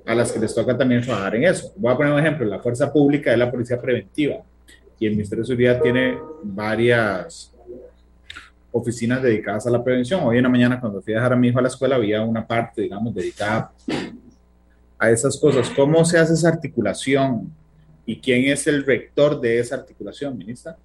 [0.06, 1.72] a las que les toca también trabajar en eso.
[1.76, 4.36] Voy a poner un ejemplo, la Fuerza Pública es la Policía Preventiva
[4.98, 7.52] y el Ministerio de Seguridad tiene varias
[8.72, 10.22] oficinas dedicadas a la prevención.
[10.22, 12.22] Hoy en la mañana cuando fui a dejar a mi hijo a la escuela había
[12.22, 13.72] una parte, digamos, dedicada
[14.98, 15.70] a esas cosas.
[15.70, 17.52] ¿Cómo se hace esa articulación?
[18.06, 20.76] ¿Y quién es el rector de esa articulación, ministra?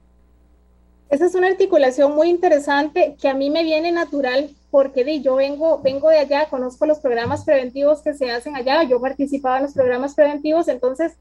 [1.10, 5.80] Esa es una articulación muy interesante que a mí me viene natural porque yo vengo,
[5.82, 9.74] vengo de allá, conozco los programas preventivos que se hacen allá, yo participaba en los
[9.74, 11.14] programas preventivos, entonces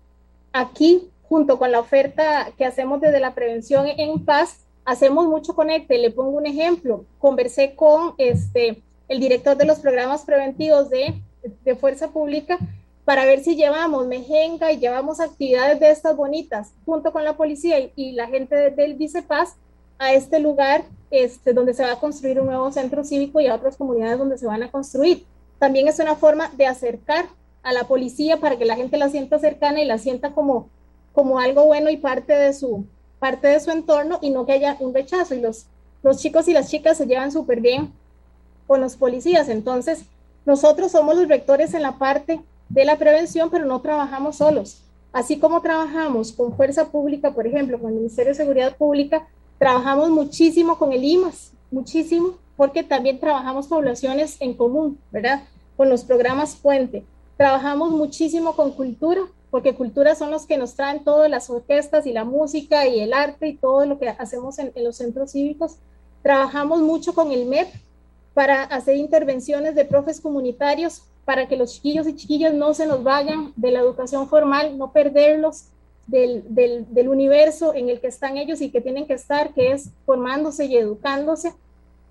[0.53, 5.99] aquí, junto con la oferta que hacemos desde la prevención en paz, hacemos mucho conecte.
[5.99, 11.15] Le pongo un ejemplo, conversé con este, el director de los programas preventivos de,
[11.65, 12.59] de Fuerza Pública
[13.05, 17.91] para ver si llevamos mejenga y llevamos actividades de estas bonitas junto con la policía
[17.95, 19.57] y, la gente del Vicepaz
[19.99, 23.55] a este lugar este, donde se va a construir un nuevo centro cívico y a
[23.55, 25.25] otras comunidades donde se van a construir.
[25.59, 27.27] También es una forma de acercar
[27.63, 30.69] a la policía para que la gente la sienta cercana y la sienta como,
[31.13, 32.85] como algo bueno y parte de, su,
[33.25, 35.35] parte de su entorno y no que haya un rechazo.
[35.35, 35.65] Y los,
[36.03, 37.91] los chicos y las chicas se llevan súper bien
[38.67, 39.49] con los policías.
[39.49, 40.05] Entonces,
[40.45, 44.83] nosotros somos los rectores en la parte de la prevención, pero no trabajamos solos.
[45.11, 49.27] Así como trabajamos con Fuerza Pública, por ejemplo, con el Ministerio de Seguridad Pública,
[49.59, 55.45] trabajamos muchísimo con el IMAS, muchísimo, porque también trabajamos poblaciones en común, ¿verdad?
[55.79, 57.07] Con los programas Puente.
[57.39, 59.23] Trabajamos muchísimo con cultura,
[59.55, 63.13] porque cultura son los que nos traen todas las orquestas y la música y el
[63.13, 65.77] arte y todo lo que hacemos en, en los centros cívicos.
[66.25, 67.69] Trabajamos mucho con el MEP
[68.35, 73.05] para hacer intervenciones de profes comunitarios para que los chiquillos y chiquillas no se nos
[73.05, 75.67] vayan de la educación formal, no perderlos
[76.09, 79.91] del, del, universo en el que están ellos y que tienen que estar, que es
[80.05, 81.53] formándose y educándose.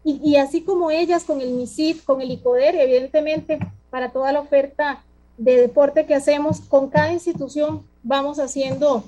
[0.05, 3.59] Y, y así como ellas con el MISID, con el ICODER, evidentemente
[3.89, 5.03] para toda la oferta
[5.37, 9.03] de deporte que hacemos, con cada institución vamos haciendo,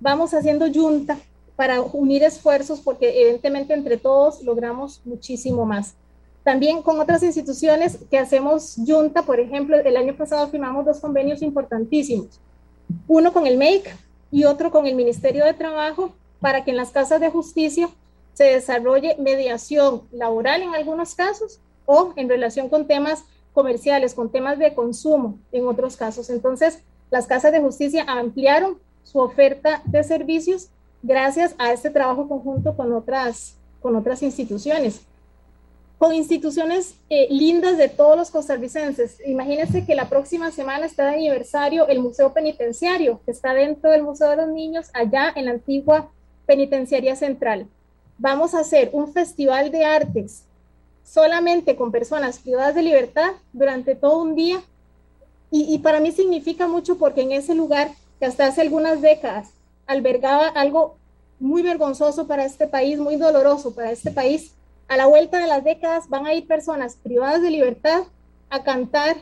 [0.00, 1.18] vamos haciendo junta
[1.56, 5.94] para unir esfuerzos porque evidentemente entre todos logramos muchísimo más.
[6.44, 11.40] También con otras instituciones que hacemos junta, por ejemplo, el año pasado firmamos dos convenios
[11.40, 12.40] importantísimos.
[13.06, 13.96] Uno con el MEIC
[14.32, 17.88] y otro con el Ministerio de Trabajo para que en las casas de justicia
[18.34, 24.58] se desarrolle mediación laboral en algunos casos o en relación con temas comerciales, con temas
[24.58, 26.30] de consumo en otros casos.
[26.30, 30.68] Entonces, las casas de justicia ampliaron su oferta de servicios
[31.02, 35.02] gracias a este trabajo conjunto con otras, con otras instituciones
[36.02, 39.24] con instituciones eh, lindas de todos los costarricenses.
[39.24, 44.02] Imagínense que la próxima semana está de aniversario el Museo Penitenciario, que está dentro del
[44.02, 46.10] Museo de los Niños, allá en la antigua
[46.44, 47.68] Penitenciaría Central.
[48.18, 50.44] Vamos a hacer un festival de artes
[51.04, 54.62] solamente con personas privadas de libertad durante todo un día.
[55.54, 59.50] Y, para mí significa mucho porque en ese lugar, que hasta hace algunas décadas
[59.86, 60.96] albergaba algo
[61.40, 64.54] muy vergonzoso para este país, muy doloroso para este país.
[64.88, 68.04] A la vuelta de las décadas van a ir personas privadas de libertad
[68.48, 69.16] a cantar,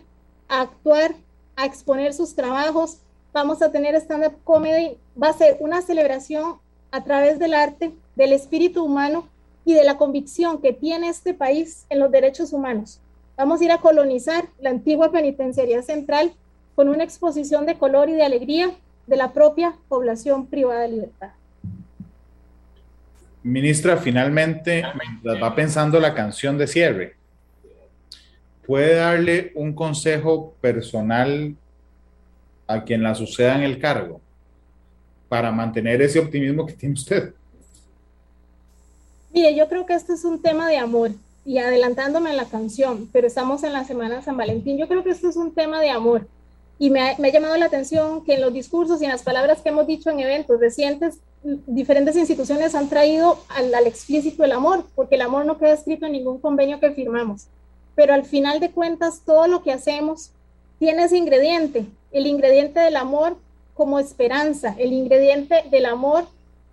[0.49, 1.17] a actuar,
[1.57, 2.99] a exponer sus trabajos.
[3.33, 4.99] Vamos a tener stand-up comedy.
[5.21, 6.61] Va a ser una celebración
[6.93, 9.29] a través del arte, del espíritu humano
[9.65, 13.01] y de la convicción que tiene este país en los derechos humanos.
[13.37, 16.33] Vamos a ir a colonizar la antigua penitenciaría central
[16.75, 18.73] con una exposición de color y de alegría
[19.07, 21.31] de la propia población privada de libertad.
[23.43, 24.83] Ministra, finalmente,
[25.25, 27.17] va pensando la canción de cierre,
[28.67, 31.57] ¿puede darle un consejo personal
[32.67, 34.21] a quien la suceda en el cargo
[35.29, 37.35] para mantener ese optimismo que tiene usted?
[39.33, 41.13] Mire, yo creo que este es un tema de amor
[41.45, 45.05] y adelantándome en la canción, pero estamos en la Semana de San Valentín, yo creo
[45.05, 46.27] que esto es un tema de amor
[46.79, 49.23] y me ha, me ha, llamado la atención que en los discursos y en las
[49.23, 54.53] palabras que hemos dicho en eventos recientes, diferentes instituciones han traído al, al, explícito el
[54.53, 57.49] amor, porque el amor no queda escrito en ningún convenio que firmamos.
[57.95, 60.31] Pero al final de cuentas, todo lo que hacemos
[60.79, 63.37] tiene ese ingrediente, el ingrediente del amor
[63.75, 66.25] como esperanza, el ingrediente del amor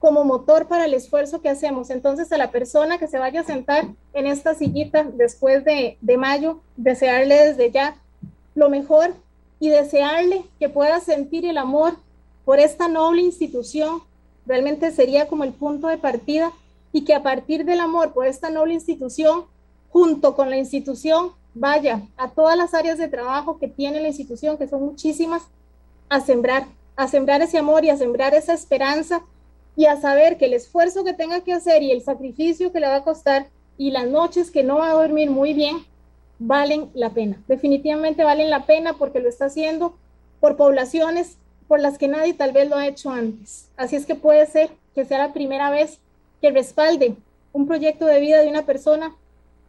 [0.07, 1.89] como motor para el esfuerzo que hacemos.
[1.89, 6.15] Entonces, a la persona que se vaya a sentar en esta sillita después de, de
[6.15, 7.97] mayo, desearle desde ya
[8.55, 9.13] lo mejor
[9.59, 11.97] y desearle que pueda sentir el amor
[12.45, 14.01] por esta noble institución.
[14.45, 16.53] Realmente sería como el punto de partida
[16.93, 19.43] y que a partir del amor por esta noble institución,
[19.89, 24.57] junto con la institución, vaya a todas las áreas de trabajo que tiene la institución,
[24.57, 25.41] que son muchísimas,
[26.07, 26.65] a sembrar,
[26.95, 29.21] a sembrar ese amor y a sembrar esa esperanza
[29.77, 32.87] y a saber que el esfuerzo que tenga que hacer y el sacrificio que le
[32.87, 33.47] va a costar
[33.77, 35.77] y las noches que no va a dormir muy bien,
[36.39, 37.41] valen la pena.
[37.47, 39.95] Definitivamente valen la pena porque lo está haciendo
[40.39, 41.37] por poblaciones
[41.67, 43.69] por las que nadie tal vez lo ha hecho antes.
[43.77, 45.99] Así es que puede ser que sea la primera vez
[46.41, 47.15] que respalde
[47.53, 49.15] un proyecto de vida de una persona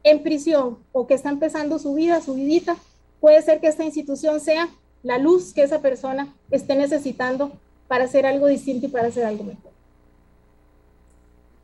[0.04, 2.76] en prisión o que está empezando su vida, su vidita.
[3.20, 4.70] Puede ser que esta institución sea
[5.02, 7.52] la luz que esa persona esté necesitando
[7.88, 9.77] para hacer algo distinto y para hacer algo mejor.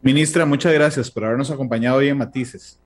[0.05, 2.79] Ministra, muchas gracias por habernos acompañado hoy en Matices.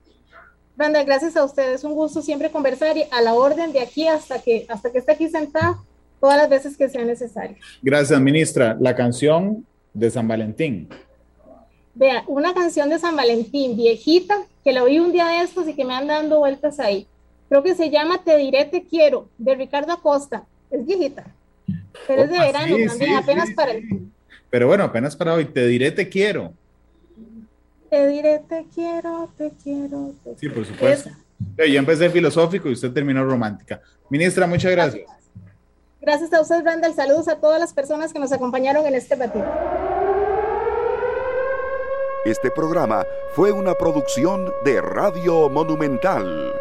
[0.77, 1.83] Branda, gracias a ustedes.
[1.83, 5.11] Un gusto siempre conversar y a la orden de aquí hasta que, hasta que esté
[5.11, 5.83] aquí sentada
[6.21, 7.57] todas las veces que sea necesario.
[7.81, 8.77] Gracias, ministra.
[8.79, 10.87] La canción de San Valentín.
[11.93, 15.73] Vea, una canción de San Valentín viejita que la oí un día de estos y
[15.73, 17.05] que me han dando vueltas ahí.
[17.49, 20.45] Creo que se llama Te diré te quiero, de Ricardo Acosta.
[20.71, 21.25] Es viejita,
[22.07, 24.07] pero es de verano sí, también, sí, apenas sí, para el...
[24.49, 25.43] Pero bueno, apenas para hoy.
[25.43, 26.53] Te diré te quiero.
[27.89, 30.13] Te diré te quiero, te quiero.
[30.23, 31.09] Te sí, por supuesto.
[31.57, 33.81] Yo empecé filosófico y usted terminó romántica.
[34.09, 35.09] Ministra, muchas gracias.
[36.01, 36.93] Gracias a usted, Randall.
[36.93, 39.45] Saludos a todas las personas que nos acompañaron en este batido.
[42.25, 46.53] Este programa fue una producción de Radio Monumental.